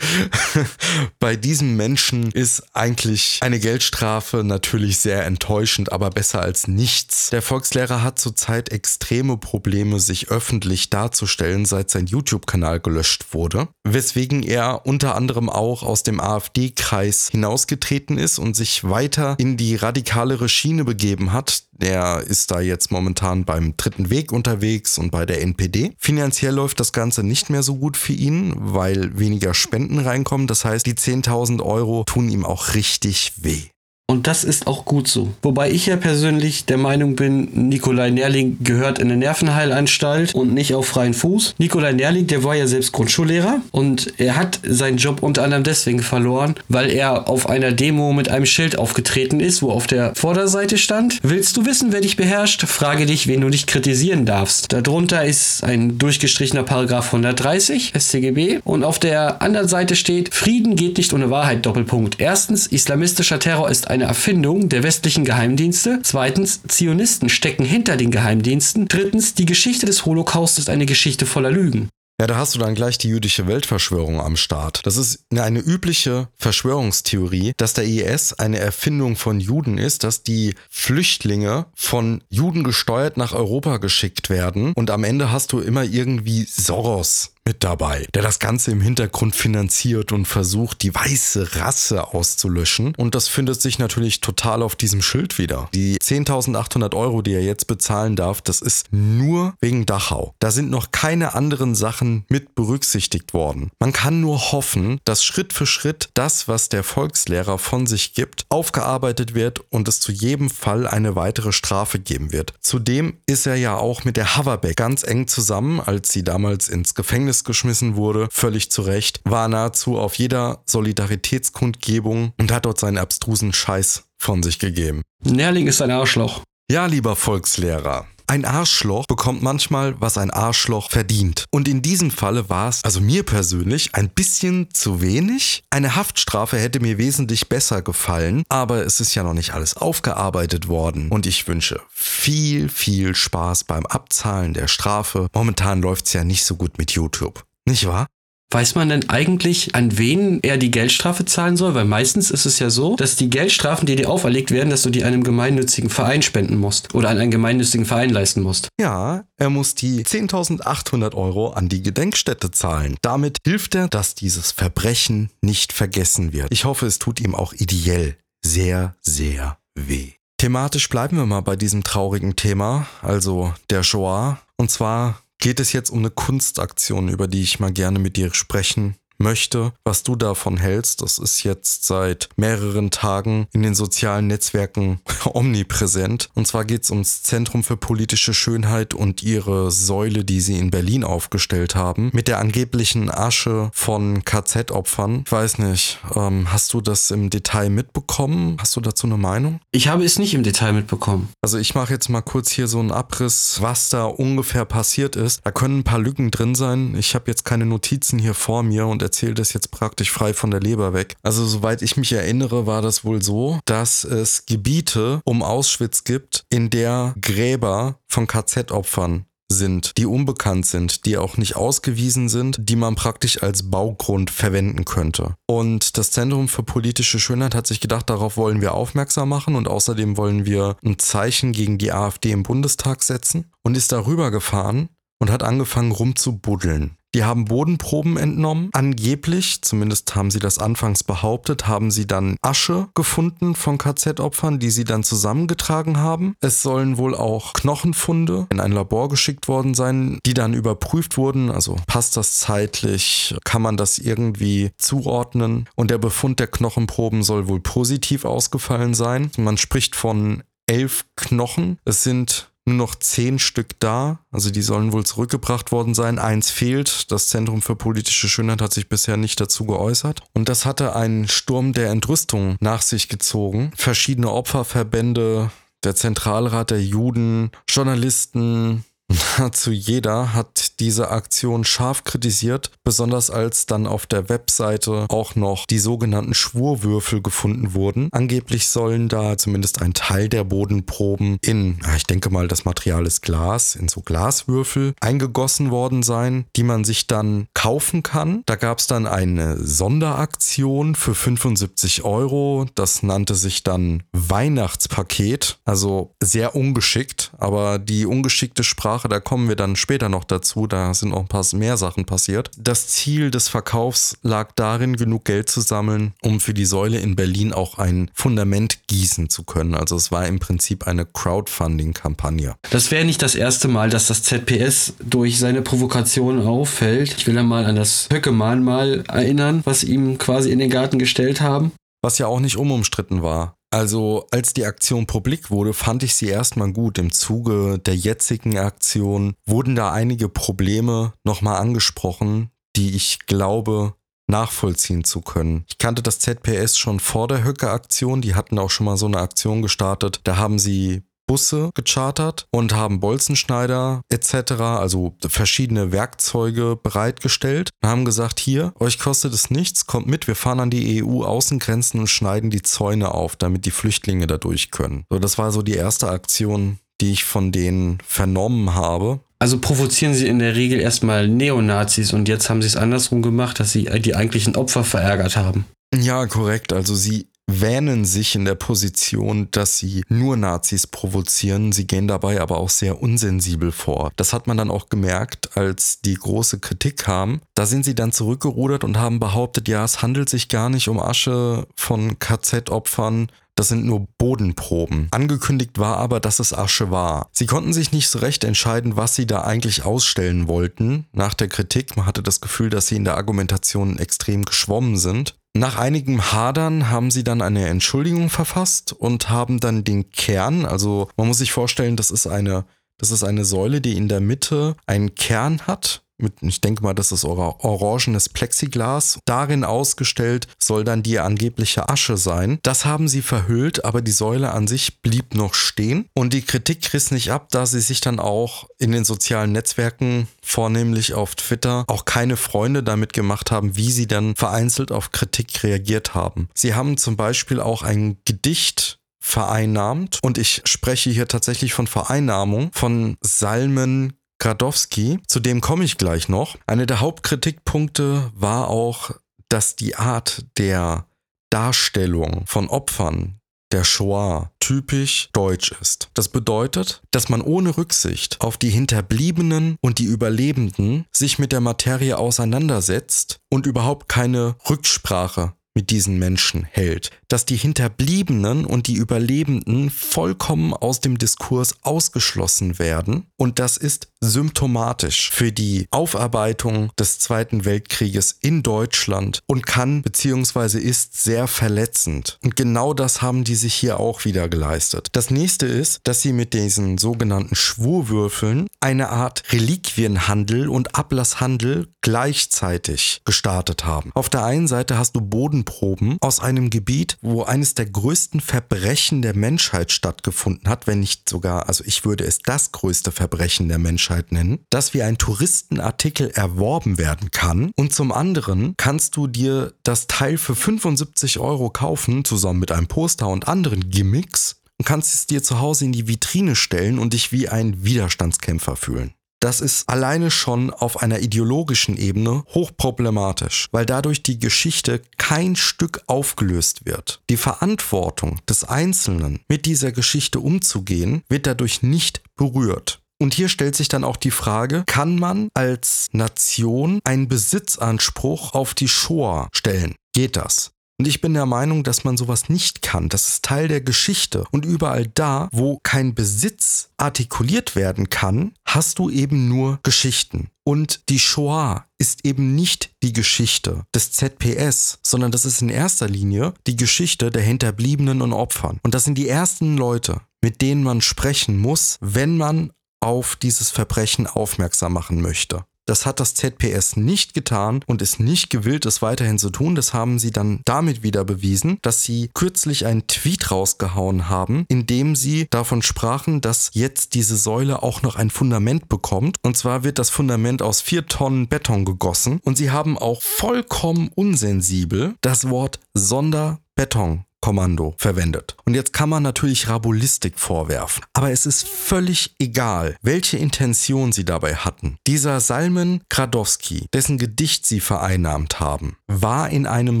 bei 1.18 1.36
diesem 1.36 1.76
Menschen 1.76 2.32
ist 2.32 2.62
eigentlich 2.72 3.40
eine 3.42 3.60
Geldstrafe 3.60 4.42
natürlich 4.42 4.96
sehr 4.98 5.26
enttäuschend, 5.26 5.92
aber 5.92 6.08
besser 6.08 6.40
als 6.40 6.66
nichts. 6.66 7.28
Der 7.28 7.42
Volkslehrer 7.42 8.02
hat 8.02 8.18
zurzeit 8.18 8.70
extreme 8.70 9.36
Probleme, 9.36 10.00
sich 10.00 10.30
öffentlich 10.30 10.88
darzustellen, 10.88 11.66
seit 11.66 11.90
sein 11.90 12.06
YouTube-Kanal 12.06 12.80
gelöscht 12.80 13.34
wurde, 13.34 13.68
weswegen 13.84 14.45
er 14.46 14.86
unter 14.86 15.14
anderem 15.14 15.48
auch 15.48 15.82
aus 15.82 16.02
dem 16.02 16.20
AfD-Kreis 16.20 17.28
hinausgetreten 17.30 18.18
ist 18.18 18.38
und 18.38 18.56
sich 18.56 18.84
weiter 18.84 19.34
in 19.38 19.56
die 19.56 19.76
radikalere 19.76 20.48
Schiene 20.48 20.84
begeben 20.84 21.32
hat. 21.32 21.64
Er 21.78 22.20
ist 22.20 22.50
da 22.50 22.60
jetzt 22.60 22.90
momentan 22.90 23.44
beim 23.44 23.76
dritten 23.76 24.08
Weg 24.08 24.32
unterwegs 24.32 24.96
und 24.98 25.10
bei 25.10 25.26
der 25.26 25.42
NPD. 25.42 25.92
Finanziell 25.98 26.54
läuft 26.54 26.80
das 26.80 26.92
Ganze 26.92 27.22
nicht 27.22 27.50
mehr 27.50 27.62
so 27.62 27.76
gut 27.76 27.96
für 27.96 28.14
ihn, 28.14 28.54
weil 28.56 29.18
weniger 29.18 29.52
Spenden 29.52 29.98
reinkommen. 29.98 30.46
Das 30.46 30.64
heißt, 30.64 30.86
die 30.86 30.94
10.000 30.94 31.62
Euro 31.62 32.04
tun 32.04 32.30
ihm 32.30 32.46
auch 32.46 32.74
richtig 32.74 33.32
weh. 33.36 33.64
Und 34.08 34.28
das 34.28 34.44
ist 34.44 34.68
auch 34.68 34.84
gut 34.84 35.08
so. 35.08 35.32
Wobei 35.42 35.68
ich 35.72 35.86
ja 35.86 35.96
persönlich 35.96 36.64
der 36.64 36.76
Meinung 36.76 37.16
bin, 37.16 37.68
Nikolai 37.68 38.10
Nerling 38.10 38.56
gehört 38.62 39.00
in 39.00 39.08
eine 39.08 39.16
Nervenheilanstalt 39.16 40.32
und 40.32 40.54
nicht 40.54 40.74
auf 40.74 40.86
freien 40.86 41.12
Fuß. 41.12 41.56
Nikolai 41.58 41.92
Nerling, 41.92 42.28
der 42.28 42.44
war 42.44 42.54
ja 42.54 42.68
selbst 42.68 42.92
Grundschullehrer 42.92 43.62
und 43.72 44.14
er 44.18 44.36
hat 44.36 44.60
seinen 44.64 44.98
Job 44.98 45.24
unter 45.24 45.42
anderem 45.42 45.64
deswegen 45.64 45.98
verloren, 46.04 46.54
weil 46.68 46.90
er 46.90 47.28
auf 47.28 47.48
einer 47.48 47.72
Demo 47.72 48.12
mit 48.12 48.28
einem 48.28 48.46
Schild 48.46 48.78
aufgetreten 48.78 49.40
ist, 49.40 49.60
wo 49.60 49.72
auf 49.72 49.88
der 49.88 50.14
Vorderseite 50.14 50.78
stand, 50.78 51.18
willst 51.24 51.56
du 51.56 51.66
wissen, 51.66 51.90
wer 51.90 52.00
dich 52.00 52.14
beherrscht? 52.14 52.62
Frage 52.62 53.06
dich, 53.06 53.26
wen 53.26 53.40
du 53.40 53.48
nicht 53.48 53.66
kritisieren 53.66 54.24
darfst. 54.24 54.72
Darunter 54.72 55.24
ist 55.24 55.64
ein 55.64 55.98
durchgestrichener 55.98 56.62
Paragraph 56.62 57.06
130 57.06 57.94
StGB 57.98 58.60
und 58.62 58.84
auf 58.84 59.00
der 59.00 59.42
anderen 59.42 59.66
Seite 59.66 59.96
steht, 59.96 60.32
Frieden 60.32 60.76
geht 60.76 60.96
nicht 60.96 61.12
ohne 61.12 61.30
Wahrheit, 61.30 61.66
Doppelpunkt. 61.66 62.20
Erstens, 62.20 62.68
islamistischer 62.68 63.40
Terror 63.40 63.68
ist 63.68 63.90
ein 63.90 63.95
eine 63.96 64.04
Erfindung 64.04 64.68
der 64.68 64.82
westlichen 64.82 65.24
Geheimdienste. 65.24 66.00
Zweitens, 66.02 66.60
Zionisten 66.68 67.30
stecken 67.30 67.64
hinter 67.64 67.96
den 67.96 68.10
Geheimdiensten. 68.10 68.88
Drittens, 68.88 69.34
die 69.34 69.46
Geschichte 69.46 69.86
des 69.86 70.04
Holocaust 70.04 70.58
ist 70.58 70.68
eine 70.68 70.84
Geschichte 70.84 71.24
voller 71.24 71.50
Lügen. 71.50 71.88
Ja, 72.20 72.26
da 72.26 72.36
hast 72.36 72.54
du 72.54 72.58
dann 72.58 72.74
gleich 72.74 72.96
die 72.96 73.08
jüdische 73.08 73.46
Weltverschwörung 73.46 74.20
am 74.20 74.36
Start. 74.36 74.80
Das 74.84 74.96
ist 74.96 75.24
eine 75.34 75.60
übliche 75.60 76.28
Verschwörungstheorie, 76.36 77.52
dass 77.56 77.74
der 77.74 77.84
IS 77.84 78.32
eine 78.34 78.58
Erfindung 78.58 79.16
von 79.16 79.40
Juden 79.40 79.76
ist, 79.76 80.04
dass 80.04 80.22
die 80.22 80.54
Flüchtlinge 80.70 81.66
von 81.74 82.22
Juden 82.30 82.64
gesteuert 82.64 83.16
nach 83.16 83.34
Europa 83.34 83.78
geschickt 83.78 84.30
werden 84.30 84.72
und 84.74 84.90
am 84.90 85.04
Ende 85.04 85.30
hast 85.30 85.52
du 85.52 85.60
immer 85.60 85.84
irgendwie 85.84 86.44
Soros 86.44 87.32
mit 87.46 87.64
dabei, 87.64 88.06
der 88.14 88.22
das 88.22 88.40
Ganze 88.40 88.72
im 88.72 88.80
Hintergrund 88.80 89.34
finanziert 89.34 90.12
und 90.12 90.26
versucht, 90.26 90.82
die 90.82 90.94
weiße 90.94 91.56
Rasse 91.56 92.08
auszulöschen. 92.08 92.94
Und 92.96 93.14
das 93.14 93.28
findet 93.28 93.62
sich 93.62 93.78
natürlich 93.78 94.20
total 94.20 94.62
auf 94.62 94.74
diesem 94.74 95.00
Schild 95.00 95.38
wieder. 95.38 95.68
Die 95.72 95.96
10.800 95.98 96.94
Euro, 96.94 97.22
die 97.22 97.32
er 97.32 97.42
jetzt 97.42 97.68
bezahlen 97.68 98.16
darf, 98.16 98.42
das 98.42 98.60
ist 98.60 98.88
nur 98.90 99.54
wegen 99.60 99.86
Dachau. 99.86 100.34
Da 100.40 100.50
sind 100.50 100.70
noch 100.70 100.90
keine 100.90 101.34
anderen 101.34 101.74
Sachen 101.74 102.24
mit 102.28 102.54
berücksichtigt 102.54 103.32
worden. 103.32 103.70
Man 103.78 103.92
kann 103.92 104.20
nur 104.20 104.52
hoffen, 104.52 105.00
dass 105.04 105.24
Schritt 105.24 105.52
für 105.52 105.66
Schritt 105.66 106.10
das, 106.14 106.48
was 106.48 106.68
der 106.68 106.82
Volkslehrer 106.82 107.58
von 107.58 107.86
sich 107.86 108.14
gibt, 108.14 108.44
aufgearbeitet 108.48 109.34
wird 109.34 109.60
und 109.70 109.86
es 109.86 110.00
zu 110.00 110.10
jedem 110.10 110.50
Fall 110.50 110.88
eine 110.88 111.14
weitere 111.14 111.52
Strafe 111.52 112.00
geben 112.00 112.32
wird. 112.32 112.54
Zudem 112.60 113.18
ist 113.26 113.46
er 113.46 113.56
ja 113.56 113.76
auch 113.76 114.04
mit 114.04 114.16
der 114.16 114.36
Haverbeck 114.36 114.76
ganz 114.76 115.04
eng 115.04 115.28
zusammen, 115.28 115.80
als 115.80 116.12
sie 116.12 116.24
damals 116.24 116.68
ins 116.68 116.94
Gefängnis 116.94 117.35
Gefängnis 117.36 117.44
geschmissen 117.44 117.96
wurde, 117.96 118.28
völlig 118.30 118.70
zu 118.70 118.82
Recht, 118.82 119.20
war 119.24 119.48
nahezu 119.48 119.98
auf 119.98 120.14
jeder 120.14 120.62
Solidaritätskundgebung 120.66 122.32
und 122.38 122.52
hat 122.52 122.66
dort 122.66 122.78
seinen 122.78 122.98
abstrusen 122.98 123.52
Scheiß 123.52 124.04
von 124.18 124.42
sich 124.42 124.58
gegeben. 124.58 125.02
Nährling 125.24 125.66
ist 125.66 125.82
ein 125.82 125.90
Arschloch. 125.90 126.42
Ja, 126.70 126.86
lieber 126.86 127.16
Volkslehrer. 127.16 128.06
Ein 128.28 128.44
Arschloch 128.44 129.06
bekommt 129.06 129.42
manchmal, 129.42 130.00
was 130.00 130.18
ein 130.18 130.32
Arschloch 130.32 130.90
verdient. 130.90 131.44
Und 131.52 131.68
in 131.68 131.80
diesem 131.80 132.10
Falle 132.10 132.48
war 132.48 132.68
es, 132.68 132.82
also 132.82 133.00
mir 133.00 133.22
persönlich, 133.22 133.94
ein 133.94 134.08
bisschen 134.08 134.68
zu 134.72 135.00
wenig. 135.00 135.62
Eine 135.70 135.94
Haftstrafe 135.94 136.58
hätte 136.58 136.80
mir 136.80 136.98
wesentlich 136.98 137.48
besser 137.48 137.82
gefallen, 137.82 138.42
aber 138.48 138.84
es 138.84 138.98
ist 138.98 139.14
ja 139.14 139.22
noch 139.22 139.32
nicht 139.32 139.54
alles 139.54 139.76
aufgearbeitet 139.76 140.66
worden. 140.66 141.08
Und 141.08 141.26
ich 141.26 141.46
wünsche 141.46 141.80
viel, 141.88 142.68
viel 142.68 143.14
Spaß 143.14 143.62
beim 143.62 143.86
Abzahlen 143.86 144.54
der 144.54 144.66
Strafe. 144.66 145.28
Momentan 145.32 145.80
läuft 145.80 146.06
es 146.06 146.12
ja 146.12 146.24
nicht 146.24 146.44
so 146.44 146.56
gut 146.56 146.78
mit 146.78 146.90
YouTube. 146.90 147.44
Nicht 147.64 147.86
wahr? 147.86 148.08
Weiß 148.52 148.76
man 148.76 148.88
denn 148.88 149.08
eigentlich, 149.10 149.74
an 149.74 149.98
wen 149.98 150.40
er 150.42 150.56
die 150.56 150.70
Geldstrafe 150.70 151.24
zahlen 151.24 151.56
soll? 151.56 151.74
Weil 151.74 151.84
meistens 151.84 152.30
ist 152.30 152.46
es 152.46 152.60
ja 152.60 152.70
so, 152.70 152.94
dass 152.94 153.16
die 153.16 153.28
Geldstrafen, 153.28 153.86
die 153.86 153.96
dir 153.96 154.08
auferlegt 154.08 154.52
werden, 154.52 154.70
dass 154.70 154.82
du 154.82 154.90
die 154.90 155.02
einem 155.02 155.24
gemeinnützigen 155.24 155.90
Verein 155.90 156.22
spenden 156.22 156.56
musst 156.56 156.94
oder 156.94 157.08
an 157.08 157.18
einen 157.18 157.32
gemeinnützigen 157.32 157.86
Verein 157.86 158.10
leisten 158.10 158.42
musst. 158.42 158.68
Ja, 158.80 159.24
er 159.36 159.50
muss 159.50 159.74
die 159.74 160.04
10.800 160.04 161.14
Euro 161.14 161.50
an 161.50 161.68
die 161.68 161.82
Gedenkstätte 161.82 162.52
zahlen. 162.52 162.96
Damit 163.02 163.38
hilft 163.44 163.74
er, 163.74 163.88
dass 163.88 164.14
dieses 164.14 164.52
Verbrechen 164.52 165.30
nicht 165.42 165.72
vergessen 165.72 166.32
wird. 166.32 166.46
Ich 166.52 166.64
hoffe, 166.64 166.86
es 166.86 167.00
tut 167.00 167.20
ihm 167.20 167.34
auch 167.34 167.52
ideell 167.52 168.16
sehr, 168.44 168.94
sehr 169.02 169.58
weh. 169.74 170.12
Thematisch 170.38 170.88
bleiben 170.88 171.16
wir 171.16 171.26
mal 171.26 171.40
bei 171.40 171.56
diesem 171.56 171.82
traurigen 171.82 172.36
Thema, 172.36 172.86
also 173.02 173.54
der 173.70 173.82
Shoah. 173.82 174.38
Und 174.56 174.70
zwar 174.70 175.22
geht 175.38 175.60
es 175.60 175.72
jetzt 175.72 175.90
um 175.90 175.98
eine 175.98 176.10
Kunstaktion, 176.10 177.08
über 177.08 177.28
die 177.28 177.42
ich 177.42 177.60
mal 177.60 177.72
gerne 177.72 177.98
mit 177.98 178.16
dir 178.16 178.32
sprechen 178.34 178.96
möchte, 179.18 179.72
was 179.84 180.02
du 180.02 180.16
davon 180.16 180.56
hältst. 180.56 181.02
Das 181.02 181.18
ist 181.18 181.42
jetzt 181.42 181.84
seit 181.84 182.28
mehreren 182.36 182.90
Tagen 182.90 183.46
in 183.52 183.62
den 183.62 183.74
sozialen 183.74 184.26
Netzwerken 184.26 185.00
omnipräsent. 185.24 186.28
Und 186.34 186.46
zwar 186.46 186.64
geht 186.64 186.84
es 186.84 186.90
ums 186.90 187.22
Zentrum 187.22 187.62
für 187.62 187.76
politische 187.76 188.34
Schönheit 188.34 188.94
und 188.94 189.22
ihre 189.22 189.70
Säule, 189.70 190.24
die 190.24 190.40
sie 190.40 190.58
in 190.58 190.70
Berlin 190.70 191.04
aufgestellt 191.04 191.74
haben, 191.74 192.10
mit 192.12 192.28
der 192.28 192.38
angeblichen 192.38 193.10
Asche 193.10 193.70
von 193.72 194.24
KZ-Opfern. 194.24 195.24
Ich 195.26 195.32
weiß 195.32 195.58
nicht, 195.58 195.98
ähm, 196.14 196.52
hast 196.52 196.72
du 196.72 196.80
das 196.80 197.10
im 197.10 197.30
Detail 197.30 197.70
mitbekommen? 197.70 198.56
Hast 198.60 198.76
du 198.76 198.80
dazu 198.80 199.06
eine 199.06 199.16
Meinung? 199.16 199.60
Ich 199.72 199.88
habe 199.88 200.04
es 200.04 200.18
nicht 200.18 200.34
im 200.34 200.42
Detail 200.42 200.72
mitbekommen. 200.72 201.28
Also 201.42 201.58
ich 201.58 201.74
mache 201.74 201.92
jetzt 201.92 202.08
mal 202.08 202.22
kurz 202.22 202.50
hier 202.50 202.68
so 202.68 202.78
einen 202.78 202.90
Abriss, 202.90 203.58
was 203.60 203.88
da 203.88 204.04
ungefähr 204.04 204.64
passiert 204.64 205.16
ist. 205.16 205.40
Da 205.44 205.50
können 205.50 205.78
ein 205.78 205.84
paar 205.84 205.98
Lücken 205.98 206.30
drin 206.30 206.54
sein. 206.54 206.94
Ich 206.98 207.14
habe 207.14 207.30
jetzt 207.30 207.44
keine 207.44 207.66
Notizen 207.66 208.18
hier 208.18 208.34
vor 208.34 208.62
mir 208.62 208.86
und 208.86 209.02
erzähle 209.06 209.34
das 209.34 209.52
jetzt 209.52 209.70
praktisch 209.70 210.10
frei 210.10 210.34
von 210.34 210.50
der 210.50 210.60
Leber 210.60 210.92
weg. 210.92 211.14
Also 211.22 211.46
soweit 211.46 211.80
ich 211.80 211.96
mich 211.96 212.12
erinnere, 212.12 212.66
war 212.66 212.82
das 212.82 213.04
wohl 213.04 213.22
so, 213.22 213.60
dass 213.64 214.02
es 214.04 214.46
Gebiete 214.46 215.20
um 215.24 215.42
Auschwitz 215.42 216.02
gibt, 216.02 216.44
in 216.50 216.70
der 216.70 217.14
Gräber 217.20 218.00
von 218.08 218.26
KZ-Opfern 218.26 219.26
sind, 219.48 219.96
die 219.96 220.06
unbekannt 220.06 220.66
sind, 220.66 221.06
die 221.06 221.16
auch 221.16 221.36
nicht 221.36 221.54
ausgewiesen 221.54 222.28
sind, 222.28 222.56
die 222.58 222.74
man 222.74 222.96
praktisch 222.96 223.44
als 223.44 223.70
Baugrund 223.70 224.30
verwenden 224.30 224.84
könnte. 224.84 225.36
Und 225.46 225.96
das 225.98 226.10
Zentrum 226.10 226.48
für 226.48 226.64
politische 226.64 227.20
Schönheit 227.20 227.54
hat 227.54 227.68
sich 227.68 227.80
gedacht, 227.80 228.10
darauf 228.10 228.36
wollen 228.36 228.60
wir 228.60 228.74
aufmerksam 228.74 229.28
machen 229.28 229.54
und 229.54 229.68
außerdem 229.68 230.16
wollen 230.16 230.46
wir 230.46 230.76
ein 230.84 230.98
Zeichen 230.98 231.52
gegen 231.52 231.78
die 231.78 231.92
AfD 231.92 232.32
im 232.32 232.42
Bundestag 232.42 233.04
setzen 233.04 233.52
und 233.62 233.76
ist 233.76 233.92
darüber 233.92 234.32
gefahren 234.32 234.88
und 235.20 235.30
hat 235.30 235.42
angefangen 235.42 235.92
rumzubuddeln. 235.92 236.96
Die 237.16 237.24
haben 237.24 237.46
Bodenproben 237.46 238.18
entnommen. 238.18 238.68
Angeblich, 238.74 239.62
zumindest 239.62 240.14
haben 240.14 240.30
sie 240.30 240.38
das 240.38 240.58
anfangs 240.58 241.02
behauptet, 241.02 241.66
haben 241.66 241.90
sie 241.90 242.06
dann 242.06 242.36
Asche 242.42 242.88
gefunden 242.94 243.54
von 243.54 243.78
KZ-Opfern, 243.78 244.58
die 244.58 244.68
sie 244.68 244.84
dann 244.84 245.02
zusammengetragen 245.02 245.96
haben. 245.96 246.36
Es 246.42 246.62
sollen 246.62 246.98
wohl 246.98 247.14
auch 247.14 247.54
Knochenfunde 247.54 248.46
in 248.50 248.60
ein 248.60 248.70
Labor 248.70 249.08
geschickt 249.08 249.48
worden 249.48 249.72
sein, 249.72 250.18
die 250.26 250.34
dann 250.34 250.52
überprüft 250.52 251.16
wurden. 251.16 251.50
Also 251.50 251.76
passt 251.86 252.18
das 252.18 252.38
zeitlich? 252.38 253.34
Kann 253.44 253.62
man 253.62 253.78
das 253.78 253.96
irgendwie 253.96 254.72
zuordnen? 254.76 255.70
Und 255.74 255.90
der 255.90 255.96
Befund 255.96 256.38
der 256.38 256.48
Knochenproben 256.48 257.22
soll 257.22 257.48
wohl 257.48 257.60
positiv 257.60 258.26
ausgefallen 258.26 258.92
sein. 258.92 259.30
Man 259.38 259.56
spricht 259.56 259.96
von 259.96 260.42
elf 260.66 261.06
Knochen. 261.16 261.78
Es 261.86 262.02
sind 262.02 262.50
nur 262.66 262.76
noch 262.76 262.94
zehn 262.96 263.38
Stück 263.38 263.78
da. 263.78 264.18
Also 264.30 264.50
die 264.50 264.62
sollen 264.62 264.92
wohl 264.92 265.06
zurückgebracht 265.06 265.72
worden 265.72 265.94
sein. 265.94 266.18
Eins 266.18 266.50
fehlt. 266.50 267.10
Das 267.12 267.28
Zentrum 267.28 267.62
für 267.62 267.76
politische 267.76 268.28
Schönheit 268.28 268.60
hat 268.60 268.74
sich 268.74 268.88
bisher 268.88 269.16
nicht 269.16 269.40
dazu 269.40 269.64
geäußert. 269.64 270.22
Und 270.34 270.48
das 270.48 270.66
hatte 270.66 270.96
einen 270.96 271.28
Sturm 271.28 271.72
der 271.72 271.90
Entrüstung 271.90 272.56
nach 272.60 272.82
sich 272.82 273.08
gezogen. 273.08 273.70
Verschiedene 273.76 274.30
Opferverbände, 274.30 275.50
der 275.84 275.94
Zentralrat 275.94 276.70
der 276.70 276.82
Juden, 276.82 277.50
Journalisten, 277.68 278.84
Nahezu 279.08 279.70
jeder 279.70 280.32
hat 280.34 280.80
diese 280.80 281.10
Aktion 281.10 281.64
scharf 281.64 282.04
kritisiert, 282.04 282.70
besonders 282.84 283.30
als 283.30 283.66
dann 283.66 283.86
auf 283.86 284.06
der 284.06 284.28
Webseite 284.28 285.06
auch 285.08 285.34
noch 285.34 285.66
die 285.66 285.78
sogenannten 285.78 286.34
Schwurwürfel 286.34 287.22
gefunden 287.22 287.74
wurden. 287.74 288.08
Angeblich 288.12 288.68
sollen 288.68 289.08
da 289.08 289.38
zumindest 289.38 289.82
ein 289.82 289.94
Teil 289.94 290.28
der 290.28 290.44
Bodenproben 290.44 291.38
in, 291.42 291.78
ich 291.96 292.04
denke 292.04 292.30
mal, 292.30 292.48
das 292.48 292.64
Material 292.64 293.06
ist 293.06 293.22
Glas, 293.22 293.76
in 293.76 293.88
so 293.88 294.00
Glaswürfel 294.00 294.94
eingegossen 295.00 295.70
worden 295.70 296.02
sein, 296.02 296.46
die 296.56 296.62
man 296.62 296.84
sich 296.84 297.06
dann 297.06 297.46
kaufen 297.54 298.02
kann. 298.02 298.42
Da 298.46 298.56
gab 298.56 298.78
es 298.78 298.86
dann 298.86 299.06
eine 299.06 299.58
Sonderaktion 299.58 300.94
für 300.94 301.14
75 301.14 302.04
Euro. 302.04 302.66
Das 302.74 303.02
nannte 303.02 303.34
sich 303.34 303.62
dann 303.62 304.02
Weihnachtspaket. 304.12 305.58
Also 305.64 306.14
sehr 306.22 306.56
ungeschickt, 306.56 307.32
aber 307.38 307.78
die 307.78 308.06
ungeschickte 308.06 308.64
Sprache 308.64 308.95
Sprache, 308.96 309.08
da 309.10 309.20
kommen 309.20 309.48
wir 309.48 309.56
dann 309.56 309.76
später 309.76 310.08
noch 310.08 310.24
dazu, 310.24 310.66
da 310.66 310.94
sind 310.94 311.10
noch 311.10 311.20
ein 311.20 311.28
paar 311.28 311.44
mehr 311.52 311.76
Sachen 311.76 312.06
passiert. 312.06 312.50
Das 312.56 312.88
Ziel 312.88 313.30
des 313.30 313.46
Verkaufs 313.46 314.16
lag 314.22 314.52
darin, 314.56 314.96
genug 314.96 315.26
Geld 315.26 315.50
zu 315.50 315.60
sammeln, 315.60 316.14
um 316.22 316.40
für 316.40 316.54
die 316.54 316.64
Säule 316.64 316.98
in 316.98 317.14
Berlin 317.14 317.52
auch 317.52 317.76
ein 317.76 318.10
Fundament 318.14 318.78
gießen 318.86 319.28
zu 319.28 319.44
können. 319.44 319.74
Also 319.74 319.96
es 319.96 320.10
war 320.12 320.26
im 320.26 320.38
Prinzip 320.38 320.86
eine 320.86 321.04
Crowdfunding-Kampagne. 321.04 322.54
Das 322.70 322.90
wäre 322.90 323.04
nicht 323.04 323.20
das 323.20 323.34
erste 323.34 323.68
Mal, 323.68 323.90
dass 323.90 324.06
das 324.06 324.22
ZPS 324.22 324.94
durch 324.98 325.38
seine 325.38 325.60
Provokation 325.60 326.46
auffällt. 326.46 327.16
Ich 327.18 327.26
will 327.26 327.34
ja 327.34 327.42
mal 327.42 327.66
an 327.66 327.76
das 327.76 328.08
Höcke-Mahnmal 328.10 329.04
erinnern, 329.08 329.60
was 329.64 329.84
ihm 329.84 330.16
quasi 330.16 330.50
in 330.50 330.58
den 330.58 330.70
Garten 330.70 330.98
gestellt 330.98 331.42
haben 331.42 331.72
was 332.02 332.18
ja 332.18 332.28
auch 332.28 332.38
nicht 332.38 332.56
unumstritten 332.56 333.22
war. 333.22 333.55
Also 333.70 334.26
als 334.30 334.54
die 334.54 334.64
Aktion 334.64 335.06
publik 335.06 335.50
wurde, 335.50 335.72
fand 335.72 336.02
ich 336.02 336.14
sie 336.14 336.28
erstmal 336.28 336.72
gut. 336.72 336.98
Im 336.98 337.12
Zuge 337.12 337.78
der 337.78 337.96
jetzigen 337.96 338.58
Aktion 338.58 339.34
wurden 339.44 339.74
da 339.74 339.92
einige 339.92 340.28
Probleme 340.28 341.12
nochmal 341.24 341.60
angesprochen, 341.60 342.50
die 342.76 342.94
ich 342.94 343.26
glaube 343.26 343.94
nachvollziehen 344.28 345.04
zu 345.04 345.20
können. 345.20 345.64
Ich 345.68 345.78
kannte 345.78 346.02
das 346.02 346.18
ZPS 346.18 346.78
schon 346.78 347.00
vor 347.00 347.28
der 347.28 347.44
Höcke-Aktion. 347.44 348.22
Die 348.22 348.34
hatten 348.34 348.58
auch 348.58 348.70
schon 348.70 348.86
mal 348.86 348.96
so 348.96 349.06
eine 349.06 349.18
Aktion 349.18 349.62
gestartet. 349.62 350.20
Da 350.24 350.36
haben 350.36 350.58
sie 350.58 351.02
Busse 351.26 351.70
gechartert 351.74 352.46
und 352.50 352.74
haben 352.74 353.00
Bolzenschneider 353.00 354.02
etc., 354.08 354.52
also 354.60 355.16
verschiedene 355.26 355.92
Werkzeuge 355.92 356.78
bereitgestellt 356.80 357.70
und 357.82 357.88
haben 357.88 358.04
gesagt, 358.04 358.40
hier, 358.40 358.72
euch 358.78 358.98
kostet 358.98 359.34
es 359.34 359.50
nichts, 359.50 359.86
kommt 359.86 360.06
mit, 360.06 360.28
wir 360.28 360.36
fahren 360.36 360.60
an 360.60 360.70
die 360.70 361.02
EU-Außengrenzen 361.02 362.00
und 362.00 362.06
schneiden 362.06 362.50
die 362.50 362.62
Zäune 362.62 363.12
auf, 363.12 363.36
damit 363.36 363.64
die 363.64 363.70
Flüchtlinge 363.70 364.26
da 364.26 364.38
durch 364.38 364.70
können. 364.70 365.04
So, 365.10 365.18
das 365.18 365.38
war 365.38 365.52
so 365.52 365.62
die 365.62 365.74
erste 365.74 366.08
Aktion, 366.08 366.78
die 367.00 367.12
ich 367.12 367.24
von 367.24 367.52
denen 367.52 367.98
vernommen 368.06 368.74
habe. 368.74 369.20
Also 369.38 369.58
provozieren 369.58 370.14
sie 370.14 370.26
in 370.26 370.38
der 370.38 370.56
Regel 370.56 370.80
erstmal 370.80 371.28
Neonazis 371.28 372.12
und 372.12 372.28
jetzt 372.28 372.48
haben 372.48 372.62
sie 372.62 372.68
es 372.68 372.76
andersrum 372.76 373.20
gemacht, 373.20 373.60
dass 373.60 373.72
sie 373.72 373.84
die 374.00 374.16
eigentlichen 374.16 374.56
Opfer 374.56 374.82
verärgert 374.82 375.36
haben. 375.36 375.66
Ja, 375.94 376.26
korrekt. 376.26 376.72
Also 376.72 376.94
sie 376.94 377.26
wähnen 377.46 378.04
sich 378.04 378.34
in 378.34 378.44
der 378.44 378.56
Position, 378.56 379.48
dass 379.50 379.78
sie 379.78 380.02
nur 380.08 380.36
Nazis 380.36 380.86
provozieren. 380.86 381.72
Sie 381.72 381.86
gehen 381.86 382.08
dabei 382.08 382.40
aber 382.40 382.58
auch 382.58 382.70
sehr 382.70 383.00
unsensibel 383.00 383.72
vor. 383.72 384.10
Das 384.16 384.32
hat 384.32 384.46
man 384.46 384.56
dann 384.56 384.70
auch 384.70 384.88
gemerkt, 384.88 385.56
als 385.56 386.00
die 386.00 386.14
große 386.14 386.58
Kritik 386.58 386.98
kam. 386.98 387.40
Da 387.54 387.66
sind 387.66 387.84
sie 387.84 387.94
dann 387.94 388.12
zurückgerudert 388.12 388.84
und 388.84 388.98
haben 388.98 389.20
behauptet, 389.20 389.68
ja, 389.68 389.84
es 389.84 390.02
handelt 390.02 390.28
sich 390.28 390.48
gar 390.48 390.68
nicht 390.68 390.88
um 390.88 390.98
Asche 390.98 391.66
von 391.76 392.18
KZ-Opfern, 392.18 393.28
das 393.56 393.68
sind 393.68 393.86
nur 393.86 394.06
Bodenproben. 394.18 395.08
Angekündigt 395.12 395.78
war 395.78 395.96
aber, 395.96 396.20
dass 396.20 396.40
es 396.40 396.52
Asche 396.52 396.90
war. 396.90 397.30
Sie 397.32 397.46
konnten 397.46 397.72
sich 397.72 397.90
nicht 397.90 398.08
so 398.08 398.18
recht 398.18 398.44
entscheiden, 398.44 398.96
was 398.96 399.14
sie 399.14 399.26
da 399.26 399.44
eigentlich 399.44 399.82
ausstellen 399.82 400.46
wollten. 400.46 401.06
Nach 401.12 401.32
der 401.32 401.48
Kritik, 401.48 401.96
man 401.96 402.04
hatte 402.04 402.22
das 402.22 402.42
Gefühl, 402.42 402.68
dass 402.68 402.88
sie 402.88 402.96
in 402.96 403.04
der 403.04 403.16
Argumentation 403.16 403.98
extrem 403.98 404.44
geschwommen 404.44 404.98
sind. 404.98 405.36
Nach 405.58 405.78
einigem 405.78 406.32
Hadern 406.32 406.90
haben 406.90 407.10
sie 407.10 407.24
dann 407.24 407.40
eine 407.40 407.66
Entschuldigung 407.68 408.28
verfasst 408.28 408.92
und 408.92 409.30
haben 409.30 409.58
dann 409.58 409.84
den 409.84 410.10
Kern, 410.10 410.66
also 410.66 411.08
man 411.16 411.28
muss 411.28 411.38
sich 411.38 411.52
vorstellen, 411.52 411.96
das 411.96 412.10
ist 412.10 412.26
eine, 412.26 412.66
das 412.98 413.10
ist 413.10 413.24
eine 413.24 413.46
Säule, 413.46 413.80
die 413.80 413.96
in 413.96 414.08
der 414.08 414.20
Mitte 414.20 414.76
einen 414.86 415.14
Kern 415.14 415.62
hat 415.62 416.05
mit, 416.18 416.34
ich 416.42 416.60
denke 416.60 416.82
mal, 416.82 416.94
das 416.94 417.12
ist 417.12 417.24
orangenes 417.24 418.28
Plexiglas. 418.28 419.18
Darin 419.24 419.64
ausgestellt 419.64 420.46
soll 420.58 420.84
dann 420.84 421.02
die 421.02 421.18
angebliche 421.18 421.88
Asche 421.88 422.16
sein. 422.16 422.58
Das 422.62 422.84
haben 422.84 423.08
sie 423.08 423.22
verhüllt, 423.22 423.84
aber 423.84 424.02
die 424.02 424.12
Säule 424.12 424.52
an 424.52 424.66
sich 424.66 425.02
blieb 425.02 425.34
noch 425.34 425.54
stehen. 425.54 426.06
Und 426.14 426.32
die 426.32 426.42
Kritik 426.42 426.92
riss 426.92 427.10
nicht 427.10 427.30
ab, 427.30 427.48
da 427.50 427.66
sie 427.66 427.80
sich 427.80 428.00
dann 428.00 428.20
auch 428.20 428.68
in 428.78 428.92
den 428.92 429.04
sozialen 429.04 429.52
Netzwerken, 429.52 430.28
vornehmlich 430.42 431.14
auf 431.14 431.34
Twitter, 431.34 431.84
auch 431.88 432.04
keine 432.04 432.36
Freunde 432.36 432.82
damit 432.82 433.12
gemacht 433.12 433.50
haben, 433.50 433.76
wie 433.76 433.90
sie 433.90 434.06
dann 434.06 434.34
vereinzelt 434.36 434.92
auf 434.92 435.12
Kritik 435.12 435.62
reagiert 435.62 436.14
haben. 436.14 436.48
Sie 436.54 436.74
haben 436.74 436.96
zum 436.96 437.16
Beispiel 437.16 437.60
auch 437.60 437.82
ein 437.82 438.18
Gedicht 438.24 438.98
vereinnahmt 439.26 440.20
und 440.22 440.38
ich 440.38 440.62
spreche 440.66 441.10
hier 441.10 441.26
tatsächlich 441.26 441.74
von 441.74 441.88
Vereinnahmung 441.88 442.70
von 442.72 443.16
Salmen 443.22 444.12
Gradowski, 444.38 445.18
zu 445.26 445.40
dem 445.40 445.60
komme 445.60 445.84
ich 445.84 445.98
gleich 445.98 446.28
noch. 446.28 446.56
Eine 446.66 446.86
der 446.86 447.00
Hauptkritikpunkte 447.00 448.30
war 448.34 448.68
auch, 448.68 449.10
dass 449.48 449.76
die 449.76 449.96
Art 449.96 450.44
der 450.58 451.06
Darstellung 451.50 452.44
von 452.46 452.68
Opfern 452.68 453.40
der 453.72 453.84
Shoah 453.84 454.52
typisch 454.60 455.28
deutsch 455.32 455.72
ist. 455.80 456.08
Das 456.14 456.28
bedeutet, 456.28 457.02
dass 457.10 457.28
man 457.28 457.40
ohne 457.40 457.76
Rücksicht 457.76 458.40
auf 458.40 458.58
die 458.58 458.70
Hinterbliebenen 458.70 459.76
und 459.80 459.98
die 459.98 460.04
Überlebenden 460.04 461.04
sich 461.10 461.38
mit 461.38 461.52
der 461.52 461.60
Materie 461.60 462.16
auseinandersetzt 462.16 463.40
und 463.50 463.66
überhaupt 463.66 464.08
keine 464.08 464.54
Rücksprache 464.68 465.55
mit 465.76 465.90
diesen 465.90 466.18
Menschen 466.18 466.64
hält, 466.64 467.12
dass 467.28 467.44
die 467.44 467.56
Hinterbliebenen 467.56 468.64
und 468.64 468.88
die 468.88 468.94
Überlebenden 468.94 469.90
vollkommen 469.90 470.72
aus 470.72 471.00
dem 471.00 471.18
Diskurs 471.18 471.76
ausgeschlossen 471.82 472.80
werden 472.80 473.26
und 473.36 473.60
das 473.60 473.76
ist 473.76 474.08
symptomatisch 474.20 475.30
für 475.30 475.52
die 475.52 475.86
Aufarbeitung 475.90 476.90
des 476.98 477.18
Zweiten 477.18 477.64
Weltkrieges 477.64 478.36
in 478.40 478.62
Deutschland 478.62 479.40
und 479.46 479.66
kann 479.66 480.02
bzw. 480.02 480.78
ist 480.78 481.22
sehr 481.22 481.46
verletzend. 481.46 482.38
Und 482.42 482.56
genau 482.56 482.94
das 482.94 483.22
haben 483.22 483.44
die 483.44 483.54
sich 483.54 483.74
hier 483.74 484.00
auch 484.00 484.24
wieder 484.24 484.48
geleistet. 484.48 485.08
Das 485.12 485.30
nächste 485.30 485.66
ist, 485.66 486.00
dass 486.04 486.22
sie 486.22 486.32
mit 486.32 486.54
diesen 486.54 486.98
sogenannten 486.98 487.54
Schwurwürfeln 487.54 488.66
eine 488.80 489.10
Art 489.10 489.42
Reliquienhandel 489.52 490.68
und 490.68 490.96
Ablasshandel 490.96 491.88
gleichzeitig 492.00 493.20
gestartet 493.24 493.84
haben. 493.84 494.10
Auf 494.14 494.28
der 494.28 494.44
einen 494.44 494.68
Seite 494.68 494.98
hast 494.98 495.14
du 495.16 495.20
Bodenproben 495.66 496.16
aus 496.20 496.40
einem 496.40 496.70
Gebiet, 496.70 497.18
wo 497.20 497.42
eines 497.42 497.74
der 497.74 497.86
größten 497.86 498.40
Verbrechen 498.40 499.20
der 499.20 499.36
Menschheit 499.36 499.92
stattgefunden 499.92 500.68
hat, 500.68 500.86
wenn 500.86 501.00
nicht 501.00 501.28
sogar, 501.28 501.68
also 501.68 501.84
ich 501.84 502.04
würde 502.04 502.24
es 502.24 502.38
das 502.38 502.72
größte 502.72 503.12
Verbrechen 503.12 503.68
der 503.68 503.78
Menschheit 503.78 504.32
nennen, 504.32 504.60
das 504.70 504.94
wie 504.94 505.02
ein 505.02 505.18
Touristenartikel 505.18 506.30
erworben 506.30 506.98
werden 506.98 507.30
kann. 507.30 507.72
Und 507.76 507.92
zum 507.92 508.12
anderen 508.12 508.74
kannst 508.76 509.16
du 509.16 509.26
dir 509.26 509.74
das 509.82 510.06
Teil 510.06 510.38
für 510.38 510.54
75 510.54 511.38
Euro 511.38 511.68
kaufen, 511.70 512.24
zusammen 512.24 512.60
mit 512.60 512.72
einem 512.72 512.86
Poster 512.86 513.28
und 513.28 513.48
anderen 513.48 513.90
Gimmicks 513.90 514.56
und 514.78 514.84
kannst 514.84 515.14
es 515.14 515.26
dir 515.26 515.42
zu 515.42 515.60
Hause 515.60 515.86
in 515.86 515.92
die 515.92 516.06
Vitrine 516.06 516.54
stellen 516.54 516.98
und 516.98 517.12
dich 517.12 517.32
wie 517.32 517.48
ein 517.48 517.84
Widerstandskämpfer 517.84 518.76
fühlen. 518.76 519.15
Das 519.40 519.60
ist 519.60 519.88
alleine 519.88 520.30
schon 520.30 520.70
auf 520.70 521.02
einer 521.02 521.20
ideologischen 521.20 521.96
Ebene 521.96 522.44
hochproblematisch, 522.54 523.68
weil 523.70 523.86
dadurch 523.86 524.22
die 524.22 524.38
Geschichte 524.38 525.02
kein 525.18 525.56
Stück 525.56 526.02
aufgelöst 526.06 526.86
wird. 526.86 527.20
Die 527.28 527.36
Verantwortung 527.36 528.40
des 528.48 528.64
Einzelnen, 528.64 529.40
mit 529.48 529.66
dieser 529.66 529.92
Geschichte 529.92 530.40
umzugehen, 530.40 531.22
wird 531.28 531.46
dadurch 531.46 531.82
nicht 531.82 532.22
berührt. 532.36 533.00
Und 533.18 533.34
hier 533.34 533.48
stellt 533.48 533.76
sich 533.76 533.88
dann 533.88 534.04
auch 534.04 534.16
die 534.16 534.30
Frage, 534.30 534.84
kann 534.86 535.18
man 535.18 535.48
als 535.54 536.08
Nation 536.12 537.00
einen 537.04 537.28
Besitzanspruch 537.28 538.52
auf 538.54 538.74
die 538.74 538.88
Shoah 538.88 539.48
stellen? 539.52 539.94
Geht 540.12 540.36
das? 540.36 540.72
Und 540.98 541.06
ich 541.06 541.20
bin 541.20 541.34
der 541.34 541.44
Meinung, 541.44 541.84
dass 541.84 542.04
man 542.04 542.16
sowas 542.16 542.48
nicht 542.48 542.80
kann. 542.80 543.10
Das 543.10 543.28
ist 543.28 543.44
Teil 543.44 543.68
der 543.68 543.82
Geschichte. 543.82 544.44
Und 544.50 544.64
überall 544.64 545.06
da, 545.06 545.48
wo 545.52 545.78
kein 545.82 546.14
Besitz 546.14 546.88
artikuliert 546.96 547.76
werden 547.76 548.08
kann, 548.08 548.54
hast 548.64 548.98
du 548.98 549.10
eben 549.10 549.46
nur 549.48 549.78
Geschichten. 549.82 550.48
Und 550.64 551.02
die 551.10 551.18
Shoah 551.18 551.84
ist 551.98 552.24
eben 552.24 552.54
nicht 552.54 552.90
die 553.02 553.12
Geschichte 553.12 553.84
des 553.94 554.12
ZPS, 554.12 554.98
sondern 555.02 555.32
das 555.32 555.44
ist 555.44 555.60
in 555.60 555.68
erster 555.68 556.08
Linie 556.08 556.54
die 556.66 556.76
Geschichte 556.76 557.30
der 557.30 557.42
Hinterbliebenen 557.42 558.22
und 558.22 558.32
Opfern. 558.32 558.80
Und 558.82 558.94
das 558.94 559.04
sind 559.04 559.18
die 559.18 559.28
ersten 559.28 559.76
Leute, 559.76 560.22
mit 560.42 560.62
denen 560.62 560.82
man 560.82 561.02
sprechen 561.02 561.58
muss, 561.58 561.98
wenn 562.00 562.38
man 562.38 562.72
auf 563.00 563.36
dieses 563.36 563.70
Verbrechen 563.70 564.26
aufmerksam 564.26 564.94
machen 564.94 565.20
möchte. 565.20 565.64
Das 565.86 566.04
hat 566.04 566.18
das 566.18 566.34
ZPS 566.34 566.96
nicht 566.96 567.32
getan 567.32 567.80
und 567.86 568.02
ist 568.02 568.18
nicht 568.18 568.50
gewillt, 568.50 568.86
es 568.86 569.02
weiterhin 569.02 569.38
zu 569.38 569.50
tun. 569.50 569.76
Das 569.76 569.94
haben 569.94 570.18
sie 570.18 570.32
dann 570.32 570.60
damit 570.64 571.04
wieder 571.04 571.24
bewiesen, 571.24 571.78
dass 571.82 572.02
sie 572.02 572.30
kürzlich 572.34 572.86
einen 572.86 573.06
Tweet 573.06 573.52
rausgehauen 573.52 574.28
haben, 574.28 574.66
in 574.68 574.86
dem 574.86 575.14
sie 575.14 575.46
davon 575.50 575.82
sprachen, 575.82 576.40
dass 576.40 576.70
jetzt 576.72 577.14
diese 577.14 577.36
Säule 577.36 577.84
auch 577.84 578.02
noch 578.02 578.16
ein 578.16 578.30
Fundament 578.30 578.88
bekommt. 578.88 579.36
Und 579.42 579.56
zwar 579.56 579.84
wird 579.84 580.00
das 580.00 580.10
Fundament 580.10 580.60
aus 580.60 580.80
vier 580.80 581.06
Tonnen 581.06 581.46
Beton 581.48 581.84
gegossen. 581.84 582.40
Und 582.42 582.56
sie 582.58 582.72
haben 582.72 582.98
auch 582.98 583.22
vollkommen 583.22 584.10
unsensibel 584.14 585.14
das 585.20 585.48
Wort 585.48 585.78
Sonderbeton 585.94 587.25
Kommando 587.46 587.94
verwendet. 587.96 588.56
Und 588.64 588.74
jetzt 588.74 588.92
kann 588.92 589.08
man 589.08 589.22
natürlich 589.22 589.68
Rabulistik 589.68 590.36
vorwerfen. 590.36 591.04
Aber 591.12 591.30
es 591.30 591.46
ist 591.46 591.68
völlig 591.68 592.34
egal, 592.40 592.96
welche 593.02 593.36
Intention 593.36 594.10
sie 594.10 594.24
dabei 594.24 594.56
hatten. 594.56 594.98
Dieser 595.06 595.38
Salmen 595.38 596.00
Gradowski, 596.08 596.88
dessen 596.92 597.18
Gedicht 597.18 597.64
sie 597.64 597.78
vereinnahmt 597.78 598.58
haben, 598.58 598.96
war 599.06 599.48
in 599.48 599.68
einem 599.68 600.00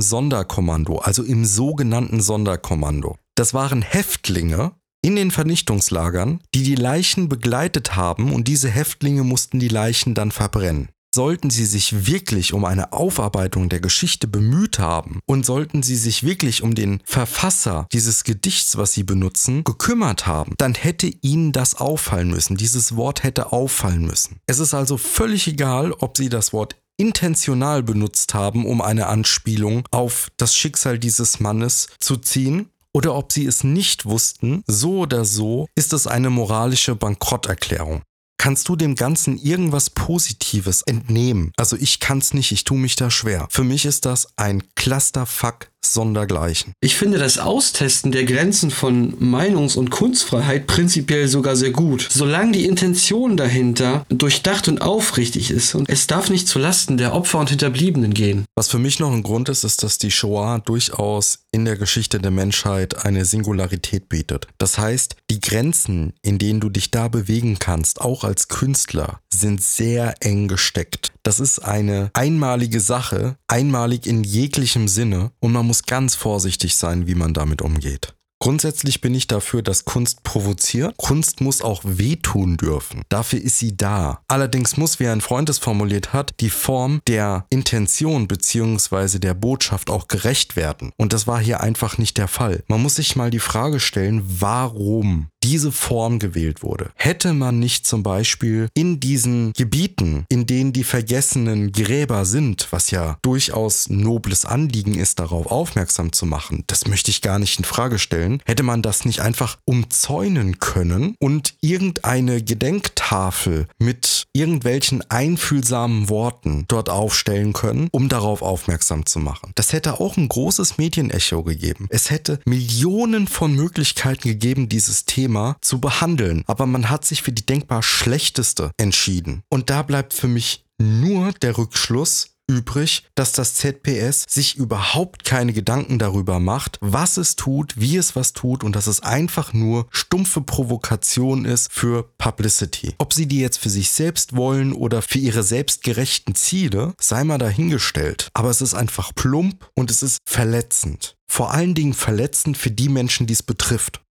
Sonderkommando, 0.00 0.98
also 0.98 1.22
im 1.22 1.44
sogenannten 1.44 2.20
Sonderkommando. 2.20 3.16
Das 3.36 3.54
waren 3.54 3.80
Häftlinge, 3.80 4.72
in 5.02 5.14
den 5.14 5.30
Vernichtungslagern, 5.30 6.40
die 6.52 6.64
die 6.64 6.74
Leichen 6.74 7.28
begleitet 7.28 7.94
haben 7.94 8.32
und 8.32 8.48
diese 8.48 8.68
Häftlinge 8.68 9.22
mussten 9.22 9.60
die 9.60 9.68
Leichen 9.68 10.16
dann 10.16 10.32
verbrennen. 10.32 10.88
Sollten 11.14 11.50
Sie 11.50 11.64
sich 11.64 12.06
wirklich 12.06 12.52
um 12.52 12.64
eine 12.64 12.92
Aufarbeitung 12.92 13.68
der 13.68 13.80
Geschichte 13.80 14.26
bemüht 14.26 14.78
haben 14.78 15.20
und 15.26 15.46
sollten 15.46 15.82
Sie 15.82 15.96
sich 15.96 16.24
wirklich 16.24 16.62
um 16.62 16.74
den 16.74 17.00
Verfasser 17.04 17.86
dieses 17.92 18.24
Gedichts, 18.24 18.76
was 18.76 18.92
Sie 18.92 19.02
benutzen, 19.02 19.64
gekümmert 19.64 20.26
haben, 20.26 20.54
dann 20.58 20.74
hätte 20.74 21.06
Ihnen 21.06 21.52
das 21.52 21.76
auffallen 21.76 22.28
müssen. 22.28 22.56
Dieses 22.56 22.96
Wort 22.96 23.22
hätte 23.22 23.52
auffallen 23.52 24.06
müssen. 24.06 24.40
Es 24.46 24.58
ist 24.58 24.74
also 24.74 24.98
völlig 24.98 25.46
egal, 25.48 25.92
ob 25.92 26.18
Sie 26.18 26.28
das 26.28 26.52
Wort 26.52 26.76
intentional 26.98 27.82
benutzt 27.82 28.34
haben, 28.34 28.66
um 28.66 28.80
eine 28.80 29.06
Anspielung 29.06 29.86
auf 29.90 30.28
das 30.36 30.56
Schicksal 30.56 30.98
dieses 30.98 31.40
Mannes 31.40 31.88
zu 32.00 32.16
ziehen 32.16 32.70
oder 32.96 33.14
ob 33.14 33.30
sie 33.32 33.44
es 33.44 33.62
nicht 33.62 34.06
wussten, 34.06 34.62
so 34.66 35.00
oder 35.00 35.26
so 35.26 35.66
ist 35.74 35.92
es 35.92 36.06
eine 36.06 36.30
moralische 36.30 36.96
Bankrotterklärung. 36.96 38.02
Kannst 38.38 38.68
du 38.68 38.76
dem 38.76 38.94
Ganzen 38.94 39.38
irgendwas 39.38 39.90
Positives 39.90 40.82
entnehmen? 40.82 41.52
Also 41.56 41.76
ich 41.76 42.00
kann 42.00 42.18
es 42.18 42.34
nicht, 42.34 42.52
ich 42.52 42.64
tue 42.64 42.78
mich 42.78 42.96
da 42.96 43.10
schwer. 43.10 43.48
Für 43.50 43.64
mich 43.64 43.86
ist 43.86 44.04
das 44.04 44.28
ein 44.36 44.62
Clusterfuck 44.74 45.70
sondergleichen. 45.92 46.72
Ich 46.80 46.96
finde 46.96 47.18
das 47.18 47.38
Austesten 47.38 48.12
der 48.12 48.24
Grenzen 48.24 48.70
von 48.70 49.14
Meinungs- 49.18 49.76
und 49.76 49.90
Kunstfreiheit 49.90 50.66
prinzipiell 50.66 51.28
sogar 51.28 51.56
sehr 51.56 51.70
gut, 51.70 52.08
solange 52.10 52.52
die 52.52 52.66
Intention 52.66 53.36
dahinter 53.36 54.04
durchdacht 54.08 54.68
und 54.68 54.82
aufrichtig 54.82 55.50
ist 55.50 55.74
und 55.74 55.88
es 55.88 56.06
darf 56.06 56.30
nicht 56.30 56.48
zu 56.48 56.58
Lasten 56.58 56.96
der 56.96 57.14
Opfer 57.14 57.38
und 57.38 57.50
Hinterbliebenen 57.50 58.14
gehen. 58.14 58.44
Was 58.54 58.68
für 58.68 58.78
mich 58.78 58.98
noch 58.98 59.12
ein 59.12 59.22
Grund 59.22 59.48
ist, 59.48 59.64
ist, 59.64 59.82
dass 59.82 59.98
die 59.98 60.10
Shoah 60.10 60.60
durchaus 60.64 61.40
in 61.52 61.64
der 61.64 61.76
Geschichte 61.76 62.18
der 62.18 62.30
Menschheit 62.30 63.04
eine 63.04 63.24
Singularität 63.24 64.08
bietet. 64.08 64.46
Das 64.58 64.78
heißt, 64.78 65.16
die 65.30 65.40
Grenzen, 65.40 66.12
in 66.22 66.38
denen 66.38 66.60
du 66.60 66.68
dich 66.68 66.90
da 66.90 67.08
bewegen 67.08 67.58
kannst, 67.58 68.00
auch 68.00 68.24
als 68.24 68.48
Künstler, 68.48 69.20
sind 69.32 69.62
sehr 69.62 70.14
eng 70.20 70.48
gesteckt. 70.48 71.12
Das 71.26 71.40
ist 71.40 71.58
eine 71.58 72.10
einmalige 72.12 72.78
Sache, 72.78 73.36
einmalig 73.48 74.06
in 74.06 74.22
jeglichem 74.22 74.86
Sinne 74.86 75.32
und 75.40 75.50
man 75.50 75.66
muss 75.66 75.82
ganz 75.82 76.14
vorsichtig 76.14 76.76
sein, 76.76 77.08
wie 77.08 77.16
man 77.16 77.34
damit 77.34 77.62
umgeht. 77.62 78.14
Grundsätzlich 78.38 79.00
bin 79.00 79.12
ich 79.12 79.26
dafür, 79.26 79.62
dass 79.62 79.84
Kunst 79.84 80.22
provoziert. 80.22 80.94
Kunst 80.98 81.40
muss 81.40 81.62
auch 81.62 81.80
wehtun 81.84 82.56
dürfen. 82.58 83.02
Dafür 83.08 83.40
ist 83.40 83.58
sie 83.58 83.76
da. 83.76 84.20
Allerdings 84.28 84.76
muss, 84.76 85.00
wie 85.00 85.08
ein 85.08 85.20
Freund 85.20 85.48
es 85.48 85.58
formuliert 85.58 86.12
hat, 86.12 86.34
die 86.38 86.50
Form 86.50 87.00
der 87.08 87.46
Intention 87.50 88.28
bzw. 88.28 89.18
der 89.18 89.34
Botschaft 89.34 89.90
auch 89.90 90.06
gerecht 90.06 90.54
werden. 90.54 90.92
Und 90.96 91.12
das 91.12 91.26
war 91.26 91.40
hier 91.40 91.60
einfach 91.60 91.98
nicht 91.98 92.18
der 92.18 92.28
Fall. 92.28 92.62
Man 92.68 92.82
muss 92.82 92.96
sich 92.96 93.16
mal 93.16 93.30
die 93.30 93.40
Frage 93.40 93.80
stellen, 93.80 94.22
warum 94.24 95.28
diese 95.46 95.70
Form 95.70 96.18
gewählt 96.18 96.64
wurde. 96.64 96.90
Hätte 96.96 97.32
man 97.32 97.60
nicht 97.60 97.86
zum 97.86 98.02
Beispiel 98.02 98.68
in 98.74 98.98
diesen 98.98 99.52
Gebieten, 99.52 100.26
in 100.28 100.44
denen 100.44 100.72
die 100.72 100.82
vergessenen 100.82 101.70
Gräber 101.70 102.24
sind, 102.24 102.66
was 102.72 102.90
ja 102.90 103.16
durchaus 103.22 103.88
nobles 103.88 104.44
Anliegen 104.44 104.96
ist, 104.96 105.20
darauf 105.20 105.46
aufmerksam 105.46 106.12
zu 106.12 106.26
machen, 106.26 106.64
das 106.66 106.88
möchte 106.88 107.12
ich 107.12 107.22
gar 107.22 107.38
nicht 107.38 107.60
in 107.60 107.64
Frage 107.64 108.00
stellen, 108.00 108.42
hätte 108.44 108.64
man 108.64 108.82
das 108.82 109.04
nicht 109.04 109.20
einfach 109.20 109.56
umzäunen 109.64 110.58
können 110.58 111.14
und 111.20 111.54
irgendeine 111.60 112.42
Gedenktafel 112.42 113.68
mit 113.78 114.24
irgendwelchen 114.32 115.08
einfühlsamen 115.08 116.08
Worten 116.08 116.64
dort 116.66 116.88
aufstellen 116.88 117.52
können, 117.52 117.86
um 117.92 118.08
darauf 118.08 118.42
aufmerksam 118.42 119.06
zu 119.06 119.20
machen. 119.20 119.52
Das 119.54 119.72
hätte 119.72 120.00
auch 120.00 120.16
ein 120.16 120.28
großes 120.28 120.76
Medienecho 120.76 121.44
gegeben. 121.44 121.86
Es 121.90 122.10
hätte 122.10 122.40
Millionen 122.46 123.28
von 123.28 123.54
Möglichkeiten 123.54 124.28
gegeben, 124.28 124.68
dieses 124.68 125.04
Thema 125.04 125.35
Thema 125.36 125.56
zu 125.60 125.80
behandeln. 125.80 126.42
Aber 126.46 126.66
man 126.66 126.88
hat 126.88 127.04
sich 127.04 127.22
für 127.22 127.32
die 127.32 127.44
denkbar 127.44 127.82
schlechteste 127.82 128.70
entschieden. 128.78 129.42
Und 129.50 129.70
da 129.70 129.82
bleibt 129.82 130.14
für 130.14 130.28
mich 130.28 130.64
nur 130.78 131.32
der 131.32 131.58
Rückschluss, 131.58 132.32
übrig, 132.48 133.02
dass 133.16 133.32
das 133.32 133.54
ZPS 133.54 134.24
sich 134.28 134.56
überhaupt 134.56 135.24
keine 135.24 135.52
Gedanken 135.52 135.98
darüber 135.98 136.38
macht, 136.38 136.78
was 136.80 137.16
es 137.16 137.34
tut, 137.34 137.74
wie 137.76 137.96
es 137.96 138.14
was 138.14 138.34
tut 138.34 138.62
und 138.62 138.76
dass 138.76 138.86
es 138.86 139.00
einfach 139.02 139.52
nur 139.52 139.88
stumpfe 139.90 140.42
Provokation 140.42 141.44
ist 141.44 141.72
für 141.72 142.04
Publicity. 142.18 142.94
Ob 142.98 143.12
sie 143.12 143.26
die 143.26 143.40
jetzt 143.40 143.58
für 143.58 143.68
sich 143.68 143.90
selbst 143.90 144.36
wollen 144.36 144.72
oder 144.72 145.02
für 145.02 145.18
ihre 145.18 145.42
selbstgerechten 145.42 146.36
Ziele, 146.36 146.94
sei 147.00 147.24
mal 147.24 147.38
dahingestellt. 147.38 148.28
Aber 148.32 148.50
es 148.50 148.60
ist 148.60 148.74
einfach 148.74 149.12
plump 149.12 149.68
und 149.74 149.90
es 149.90 150.04
ist 150.04 150.18
verletzend. 150.24 151.16
Vor 151.28 151.52
allen 151.52 151.74
Dingen 151.74 151.94
verletzend 151.94 152.56
für 152.56 152.70
die 152.70 152.88
Menschen, 152.88 153.26
die 153.26 153.34
es 153.34 153.42
betrifft. 153.42 154.05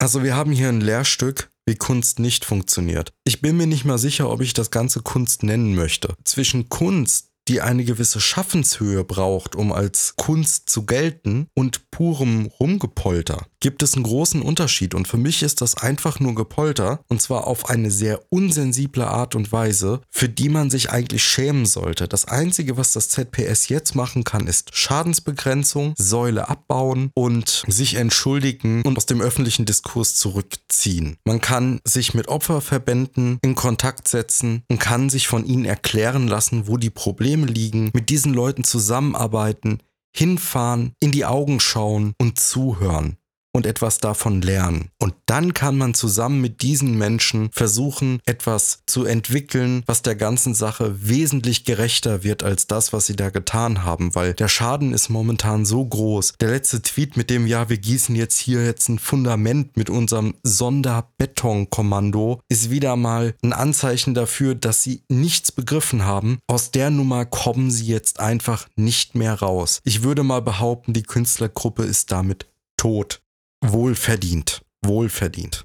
Also 0.00 0.22
wir 0.22 0.36
haben 0.36 0.52
hier 0.52 0.68
ein 0.68 0.80
Lehrstück, 0.80 1.50
wie 1.66 1.74
Kunst 1.74 2.20
nicht 2.20 2.44
funktioniert. 2.44 3.12
Ich 3.24 3.40
bin 3.40 3.56
mir 3.56 3.66
nicht 3.66 3.84
mal 3.84 3.98
sicher, 3.98 4.30
ob 4.30 4.40
ich 4.40 4.52
das 4.52 4.70
Ganze 4.70 5.02
Kunst 5.02 5.42
nennen 5.42 5.74
möchte. 5.74 6.14
Zwischen 6.24 6.68
Kunst, 6.68 7.30
die 7.48 7.60
eine 7.60 7.84
gewisse 7.84 8.20
Schaffenshöhe 8.20 9.02
braucht, 9.02 9.56
um 9.56 9.72
als 9.72 10.14
Kunst 10.16 10.70
zu 10.70 10.86
gelten, 10.86 11.48
und 11.54 11.90
purem 11.90 12.46
Rumgepolter, 12.46 13.46
gibt 13.60 13.82
es 13.82 13.94
einen 13.94 14.04
großen 14.04 14.42
Unterschied. 14.42 14.94
Und 14.94 15.08
für 15.08 15.16
mich 15.16 15.42
ist 15.42 15.60
das 15.60 15.76
einfach 15.76 16.20
nur 16.20 16.34
Gepolter, 16.34 17.00
und 17.08 17.20
zwar 17.20 17.46
auf 17.46 17.68
eine 17.68 17.90
sehr 17.90 18.20
unsensible 18.30 19.06
Art 19.06 19.34
und 19.34 19.52
Weise, 19.52 20.00
für 20.10 20.28
die 20.28 20.48
man 20.48 20.70
sich 20.70 20.90
eigentlich 20.90 21.24
schämen 21.24 21.66
sollte. 21.66 22.08
Das 22.08 22.26
Einzige, 22.26 22.76
was 22.76 22.92
das 22.92 23.08
ZPS 23.08 23.68
jetzt 23.68 23.94
machen 23.94 24.24
kann, 24.24 24.46
ist 24.46 24.74
Schadensbegrenzung, 24.74 25.94
Säule 25.96 26.48
abbauen 26.48 27.10
und 27.14 27.64
sich 27.66 27.94
entschuldigen 27.94 28.82
und 28.82 28.96
aus 28.96 29.06
dem 29.06 29.20
öffentlichen 29.20 29.66
Diskurs 29.66 30.14
zurückziehen. 30.14 31.16
Man 31.24 31.40
kann 31.40 31.80
sich 31.84 32.14
mit 32.14 32.28
Opferverbänden 32.28 33.38
in 33.42 33.54
Kontakt 33.54 34.08
setzen 34.08 34.62
und 34.68 34.78
kann 34.78 35.10
sich 35.10 35.28
von 35.28 35.44
ihnen 35.44 35.64
erklären 35.64 36.28
lassen, 36.28 36.66
wo 36.66 36.76
die 36.76 36.90
Probleme 36.90 37.46
liegen, 37.46 37.90
mit 37.92 38.10
diesen 38.10 38.34
Leuten 38.34 38.64
zusammenarbeiten, 38.64 39.78
hinfahren, 40.14 40.92
in 41.00 41.12
die 41.12 41.24
Augen 41.24 41.60
schauen 41.60 42.14
und 42.18 42.38
zuhören 42.38 43.18
und 43.58 43.66
etwas 43.66 43.98
davon 43.98 44.40
lernen. 44.40 44.90
Und 45.00 45.14
dann 45.26 45.52
kann 45.52 45.76
man 45.76 45.92
zusammen 45.92 46.40
mit 46.40 46.62
diesen 46.62 46.96
Menschen 46.96 47.50
versuchen, 47.52 48.20
etwas 48.24 48.84
zu 48.86 49.04
entwickeln, 49.04 49.82
was 49.86 50.02
der 50.02 50.14
ganzen 50.14 50.54
Sache 50.54 50.94
wesentlich 51.08 51.64
gerechter 51.64 52.22
wird 52.22 52.44
als 52.44 52.68
das, 52.68 52.92
was 52.92 53.06
sie 53.06 53.16
da 53.16 53.30
getan 53.30 53.82
haben, 53.82 54.14
weil 54.14 54.32
der 54.32 54.46
Schaden 54.46 54.94
ist 54.94 55.08
momentan 55.08 55.64
so 55.64 55.84
groß. 55.84 56.34
Der 56.40 56.50
letzte 56.50 56.80
Tweet 56.82 57.16
mit 57.16 57.30
dem, 57.30 57.48
ja, 57.48 57.68
wir 57.68 57.78
gießen 57.78 58.14
jetzt 58.14 58.38
hier 58.38 58.64
jetzt 58.64 58.88
ein 58.88 59.00
Fundament 59.00 59.76
mit 59.76 59.90
unserem 59.90 60.36
Sonderbetonkommando, 60.44 62.40
ist 62.48 62.70
wieder 62.70 62.94
mal 62.94 63.34
ein 63.42 63.52
Anzeichen 63.52 64.14
dafür, 64.14 64.54
dass 64.54 64.84
sie 64.84 65.02
nichts 65.08 65.50
begriffen 65.50 66.04
haben. 66.04 66.38
Aus 66.46 66.70
der 66.70 66.90
Nummer 66.90 67.24
kommen 67.24 67.72
sie 67.72 67.86
jetzt 67.86 68.20
einfach 68.20 68.68
nicht 68.76 69.16
mehr 69.16 69.34
raus. 69.34 69.80
Ich 69.82 70.04
würde 70.04 70.22
mal 70.22 70.42
behaupten, 70.42 70.92
die 70.92 71.02
Künstlergruppe 71.02 71.82
ist 71.82 72.12
damit 72.12 72.46
tot. 72.76 73.20
Wohlverdient. 73.62 74.62
Wohlverdient. 74.84 75.64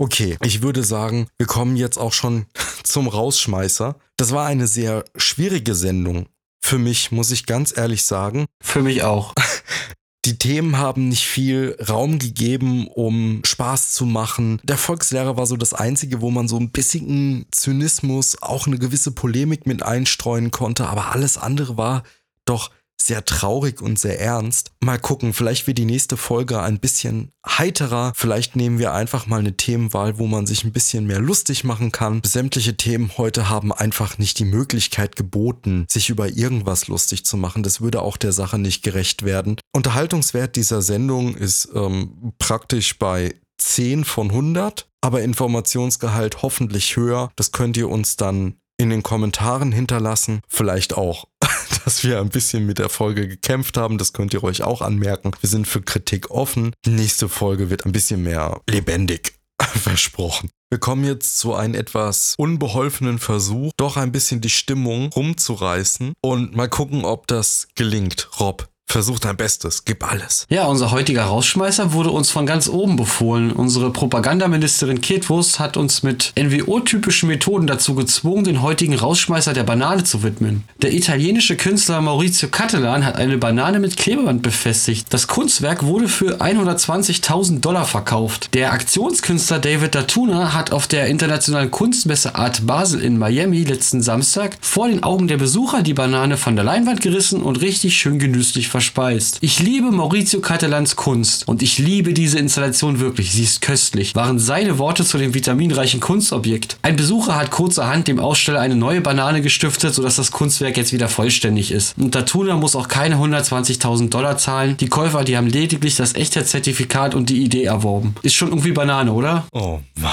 Okay, 0.00 0.36
ich 0.44 0.62
würde 0.62 0.84
sagen, 0.84 1.26
wir 1.38 1.46
kommen 1.46 1.76
jetzt 1.76 1.98
auch 1.98 2.12
schon 2.12 2.46
zum 2.84 3.08
Rausschmeißer. 3.08 3.96
Das 4.16 4.32
war 4.32 4.46
eine 4.46 4.66
sehr 4.66 5.04
schwierige 5.16 5.74
Sendung. 5.74 6.26
Für 6.60 6.78
mich, 6.78 7.10
muss 7.10 7.30
ich 7.30 7.46
ganz 7.46 7.76
ehrlich 7.76 8.04
sagen. 8.04 8.46
Für 8.62 8.82
mich 8.82 9.02
auch. 9.02 9.34
Die 10.24 10.36
Themen 10.36 10.76
haben 10.76 11.08
nicht 11.08 11.26
viel 11.26 11.76
Raum 11.88 12.18
gegeben, 12.18 12.86
um 12.88 13.40
Spaß 13.44 13.92
zu 13.92 14.04
machen. 14.04 14.60
Der 14.62 14.76
Volkslehrer 14.76 15.36
war 15.36 15.46
so 15.46 15.56
das 15.56 15.72
Einzige, 15.72 16.20
wo 16.20 16.30
man 16.30 16.48
so 16.48 16.58
ein 16.58 16.70
bisschen 16.70 17.46
Zynismus, 17.50 18.42
auch 18.42 18.66
eine 18.66 18.78
gewisse 18.78 19.12
Polemik 19.12 19.66
mit 19.66 19.82
einstreuen 19.82 20.50
konnte, 20.50 20.86
aber 20.86 21.12
alles 21.12 21.38
andere 21.38 21.78
war 21.78 22.02
doch 22.44 22.70
sehr 23.00 23.24
traurig 23.24 23.80
und 23.80 23.98
sehr 23.98 24.20
ernst. 24.20 24.72
Mal 24.80 24.98
gucken, 24.98 25.32
vielleicht 25.32 25.66
wird 25.66 25.78
die 25.78 25.84
nächste 25.84 26.16
Folge 26.16 26.60
ein 26.60 26.78
bisschen 26.78 27.30
heiterer. 27.46 28.12
Vielleicht 28.14 28.56
nehmen 28.56 28.78
wir 28.78 28.92
einfach 28.92 29.26
mal 29.26 29.40
eine 29.40 29.56
Themenwahl, 29.56 30.18
wo 30.18 30.26
man 30.26 30.46
sich 30.46 30.64
ein 30.64 30.72
bisschen 30.72 31.06
mehr 31.06 31.20
lustig 31.20 31.64
machen 31.64 31.92
kann. 31.92 32.20
Sämtliche 32.24 32.76
Themen 32.76 33.10
heute 33.16 33.48
haben 33.48 33.72
einfach 33.72 34.18
nicht 34.18 34.38
die 34.38 34.44
Möglichkeit 34.44 35.16
geboten, 35.16 35.86
sich 35.88 36.10
über 36.10 36.28
irgendwas 36.28 36.88
lustig 36.88 37.24
zu 37.24 37.36
machen. 37.36 37.62
Das 37.62 37.80
würde 37.80 38.02
auch 38.02 38.16
der 38.16 38.32
Sache 38.32 38.58
nicht 38.58 38.82
gerecht 38.82 39.24
werden. 39.24 39.56
Unterhaltungswert 39.72 40.56
dieser 40.56 40.82
Sendung 40.82 41.34
ist 41.34 41.68
ähm, 41.74 42.32
praktisch 42.38 42.98
bei 42.98 43.34
10 43.58 44.04
von 44.04 44.30
100, 44.30 44.88
aber 45.00 45.22
Informationsgehalt 45.22 46.42
hoffentlich 46.42 46.96
höher. 46.96 47.30
Das 47.36 47.52
könnt 47.52 47.76
ihr 47.76 47.88
uns 47.88 48.16
dann 48.16 48.54
in 48.78 48.90
den 48.90 49.02
Kommentaren 49.02 49.72
hinterlassen. 49.72 50.40
Vielleicht 50.48 50.96
auch 50.96 51.26
dass 51.84 52.04
wir 52.04 52.20
ein 52.20 52.28
bisschen 52.28 52.66
mit 52.66 52.78
der 52.78 52.88
Folge 52.88 53.28
gekämpft 53.28 53.76
haben. 53.76 53.98
Das 53.98 54.12
könnt 54.12 54.34
ihr 54.34 54.44
euch 54.44 54.62
auch 54.62 54.82
anmerken. 54.82 55.32
Wir 55.40 55.48
sind 55.48 55.66
für 55.66 55.82
Kritik 55.82 56.30
offen. 56.30 56.72
Die 56.84 56.90
nächste 56.90 57.28
Folge 57.28 57.70
wird 57.70 57.86
ein 57.86 57.92
bisschen 57.92 58.22
mehr 58.22 58.60
lebendig 58.68 59.34
versprochen. 59.60 60.50
Wir 60.70 60.78
kommen 60.78 61.04
jetzt 61.04 61.38
zu 61.38 61.54
einem 61.54 61.74
etwas 61.74 62.34
unbeholfenen 62.36 63.18
Versuch, 63.18 63.72
doch 63.78 63.96
ein 63.96 64.12
bisschen 64.12 64.42
die 64.42 64.50
Stimmung 64.50 65.10
rumzureißen 65.12 66.12
und 66.20 66.54
mal 66.54 66.68
gucken, 66.68 67.06
ob 67.06 67.26
das 67.26 67.68
gelingt. 67.74 68.28
Rob, 68.38 68.68
Versuch 68.90 69.18
dein 69.18 69.36
Bestes, 69.36 69.84
gib 69.84 70.10
alles. 70.10 70.46
Ja, 70.48 70.64
unser 70.64 70.90
heutiger 70.90 71.24
Rausschmeißer 71.24 71.92
wurde 71.92 72.10
uns 72.10 72.30
von 72.30 72.46
ganz 72.46 72.70
oben 72.70 72.96
befohlen. 72.96 73.52
Unsere 73.52 73.92
Propagandaministerin 73.92 75.02
Ketwurst 75.02 75.58
hat 75.58 75.76
uns 75.76 76.02
mit 76.02 76.32
NWO-typischen 76.38 77.28
Methoden 77.28 77.66
dazu 77.66 77.94
gezwungen, 77.94 78.44
den 78.44 78.62
heutigen 78.62 78.94
Rausschmeißer 78.94 79.52
der 79.52 79.64
Banane 79.64 80.04
zu 80.04 80.22
widmen. 80.22 80.64
Der 80.80 80.94
italienische 80.94 81.56
Künstler 81.56 82.00
Maurizio 82.00 82.48
Cattelan 82.48 83.04
hat 83.04 83.16
eine 83.16 83.36
Banane 83.36 83.78
mit 83.78 83.98
Klebeband 83.98 84.40
befestigt. 84.40 85.08
Das 85.10 85.26
Kunstwerk 85.26 85.84
wurde 85.84 86.08
für 86.08 86.40
120.000 86.40 87.60
Dollar 87.60 87.84
verkauft. 87.84 88.54
Der 88.54 88.72
Aktionskünstler 88.72 89.58
David 89.58 89.94
Datuna 89.94 90.54
hat 90.54 90.72
auf 90.72 90.86
der 90.86 91.08
internationalen 91.08 91.70
Kunstmesse 91.70 92.36
Art 92.36 92.66
Basel 92.66 93.02
in 93.02 93.18
Miami 93.18 93.64
letzten 93.64 94.00
Samstag 94.00 94.56
vor 94.62 94.88
den 94.88 95.02
Augen 95.02 95.28
der 95.28 95.36
Besucher 95.36 95.82
die 95.82 95.94
Banane 95.94 96.38
von 96.38 96.56
der 96.56 96.64
Leinwand 96.64 97.02
gerissen 97.02 97.42
und 97.42 97.60
richtig 97.60 97.98
schön 97.98 98.18
genüsslich 98.18 98.68
verkauft 98.68 98.77
verspeist. 98.78 99.38
Ich 99.40 99.58
liebe 99.58 99.90
Maurizio 99.90 100.40
Catalans 100.40 100.94
Kunst 100.94 101.48
und 101.48 101.62
ich 101.62 101.78
liebe 101.78 102.14
diese 102.14 102.38
Installation 102.38 103.00
wirklich. 103.00 103.32
Sie 103.32 103.42
ist 103.42 103.60
köstlich, 103.60 104.14
waren 104.14 104.38
seine 104.38 104.78
Worte 104.78 105.04
zu 105.04 105.18
dem 105.18 105.34
vitaminreichen 105.34 105.98
Kunstobjekt. 105.98 106.78
Ein 106.82 106.94
Besucher 106.94 107.34
hat 107.34 107.50
kurzerhand 107.50 108.06
dem 108.06 108.20
Aussteller 108.20 108.60
eine 108.60 108.76
neue 108.76 109.00
Banane 109.00 109.42
gestiftet, 109.42 109.94
sodass 109.94 110.14
das 110.14 110.30
Kunstwerk 110.30 110.76
jetzt 110.76 110.92
wieder 110.92 111.08
vollständig 111.08 111.72
ist. 111.72 111.98
Und 111.98 112.12
Tatuna 112.12 112.54
muss 112.54 112.76
auch 112.76 112.86
keine 112.86 113.16
120.000 113.16 114.10
Dollar 114.10 114.38
zahlen. 114.38 114.76
Die 114.76 114.88
Käufer, 114.88 115.24
die 115.24 115.36
haben 115.36 115.48
lediglich 115.48 115.96
das 115.96 116.14
Echtheitszertifikat 116.14 117.16
und 117.16 117.30
die 117.30 117.42
Idee 117.42 117.64
erworben. 117.64 118.14
Ist 118.22 118.34
schon 118.34 118.50
irgendwie 118.50 118.70
Banane, 118.70 119.12
oder? 119.12 119.48
Oh 119.50 119.80
Mann. 119.96 120.12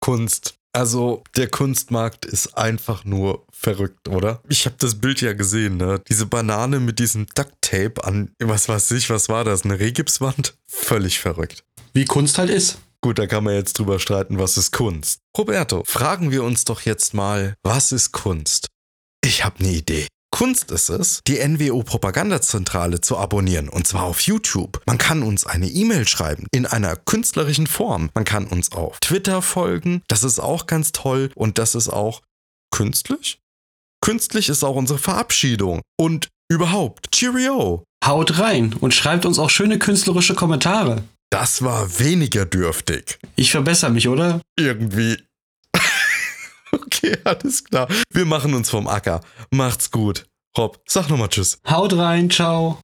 Kunst. 0.00 0.56
Also 0.74 1.22
der 1.36 1.48
Kunstmarkt 1.48 2.24
ist 2.24 2.56
einfach 2.56 3.04
nur 3.04 3.46
verrückt, 3.52 4.08
oder? 4.08 4.40
Ich 4.48 4.64
habe 4.64 4.76
das 4.78 4.94
Bild 4.94 5.20
ja 5.20 5.34
gesehen, 5.34 5.76
ne? 5.76 6.00
Diese 6.08 6.24
Banane 6.24 6.80
mit 6.80 6.98
diesem 6.98 7.26
Ducktape 7.34 8.02
an, 8.04 8.30
was 8.38 8.68
weiß 8.68 8.90
ich, 8.92 9.10
was 9.10 9.28
war 9.28 9.44
das? 9.44 9.64
Eine 9.64 9.78
Rehgipswand? 9.78 10.56
Völlig 10.66 11.20
verrückt. 11.20 11.62
Wie 11.92 12.06
Kunst 12.06 12.38
halt 12.38 12.48
ist. 12.48 12.78
Gut, 13.02 13.18
da 13.18 13.26
kann 13.26 13.44
man 13.44 13.54
jetzt 13.54 13.78
drüber 13.78 13.98
streiten, 13.98 14.38
was 14.38 14.56
ist 14.56 14.70
Kunst. 14.70 15.18
Roberto, 15.36 15.82
fragen 15.84 16.30
wir 16.30 16.44
uns 16.44 16.64
doch 16.64 16.82
jetzt 16.82 17.12
mal, 17.12 17.54
was 17.62 17.92
ist 17.92 18.12
Kunst? 18.12 18.68
Ich 19.24 19.44
habe 19.44 19.58
eine 19.58 19.72
Idee. 19.72 20.06
Kunst 20.32 20.70
ist 20.70 20.88
es, 20.88 21.20
die 21.26 21.46
NWO 21.46 21.82
Propagandazentrale 21.82 23.02
zu 23.02 23.18
abonnieren 23.18 23.68
und 23.68 23.86
zwar 23.86 24.04
auf 24.04 24.22
YouTube. 24.22 24.82
Man 24.86 24.98
kann 24.98 25.22
uns 25.22 25.46
eine 25.46 25.68
E-Mail 25.68 26.08
schreiben 26.08 26.46
in 26.50 26.64
einer 26.66 26.96
künstlerischen 26.96 27.66
Form. 27.66 28.10
Man 28.14 28.24
kann 28.24 28.46
uns 28.46 28.72
auf 28.72 28.98
Twitter 29.00 29.42
folgen. 29.42 30.02
Das 30.08 30.24
ist 30.24 30.40
auch 30.40 30.66
ganz 30.66 30.90
toll 30.90 31.30
und 31.34 31.58
das 31.58 31.74
ist 31.74 31.90
auch 31.90 32.22
künstlich. 32.74 33.38
Künstlich 34.00 34.48
ist 34.48 34.64
auch 34.64 34.74
unsere 34.74 34.98
Verabschiedung 34.98 35.82
und 36.00 36.28
überhaupt. 36.50 37.12
Cheerio. 37.12 37.84
Haut 38.04 38.38
rein 38.40 38.74
und 38.80 38.94
schreibt 38.94 39.26
uns 39.26 39.38
auch 39.38 39.50
schöne 39.50 39.78
künstlerische 39.78 40.34
Kommentare. 40.34 41.04
Das 41.30 41.62
war 41.62 41.98
weniger 42.00 42.46
dürftig. 42.46 43.18
Ich 43.36 43.50
verbessere 43.52 43.90
mich, 43.90 44.08
oder? 44.08 44.40
Irgendwie. 44.58 45.18
Okay, 47.02 47.16
alles 47.24 47.64
klar. 47.64 47.88
Wir 48.10 48.24
machen 48.24 48.54
uns 48.54 48.70
vom 48.70 48.88
Acker. 48.88 49.20
Macht's 49.50 49.90
gut. 49.90 50.26
Rob, 50.56 50.80
sag 50.86 51.08
nochmal 51.08 51.28
Tschüss. 51.28 51.58
Haut 51.68 51.96
rein, 51.96 52.30
ciao. 52.30 52.78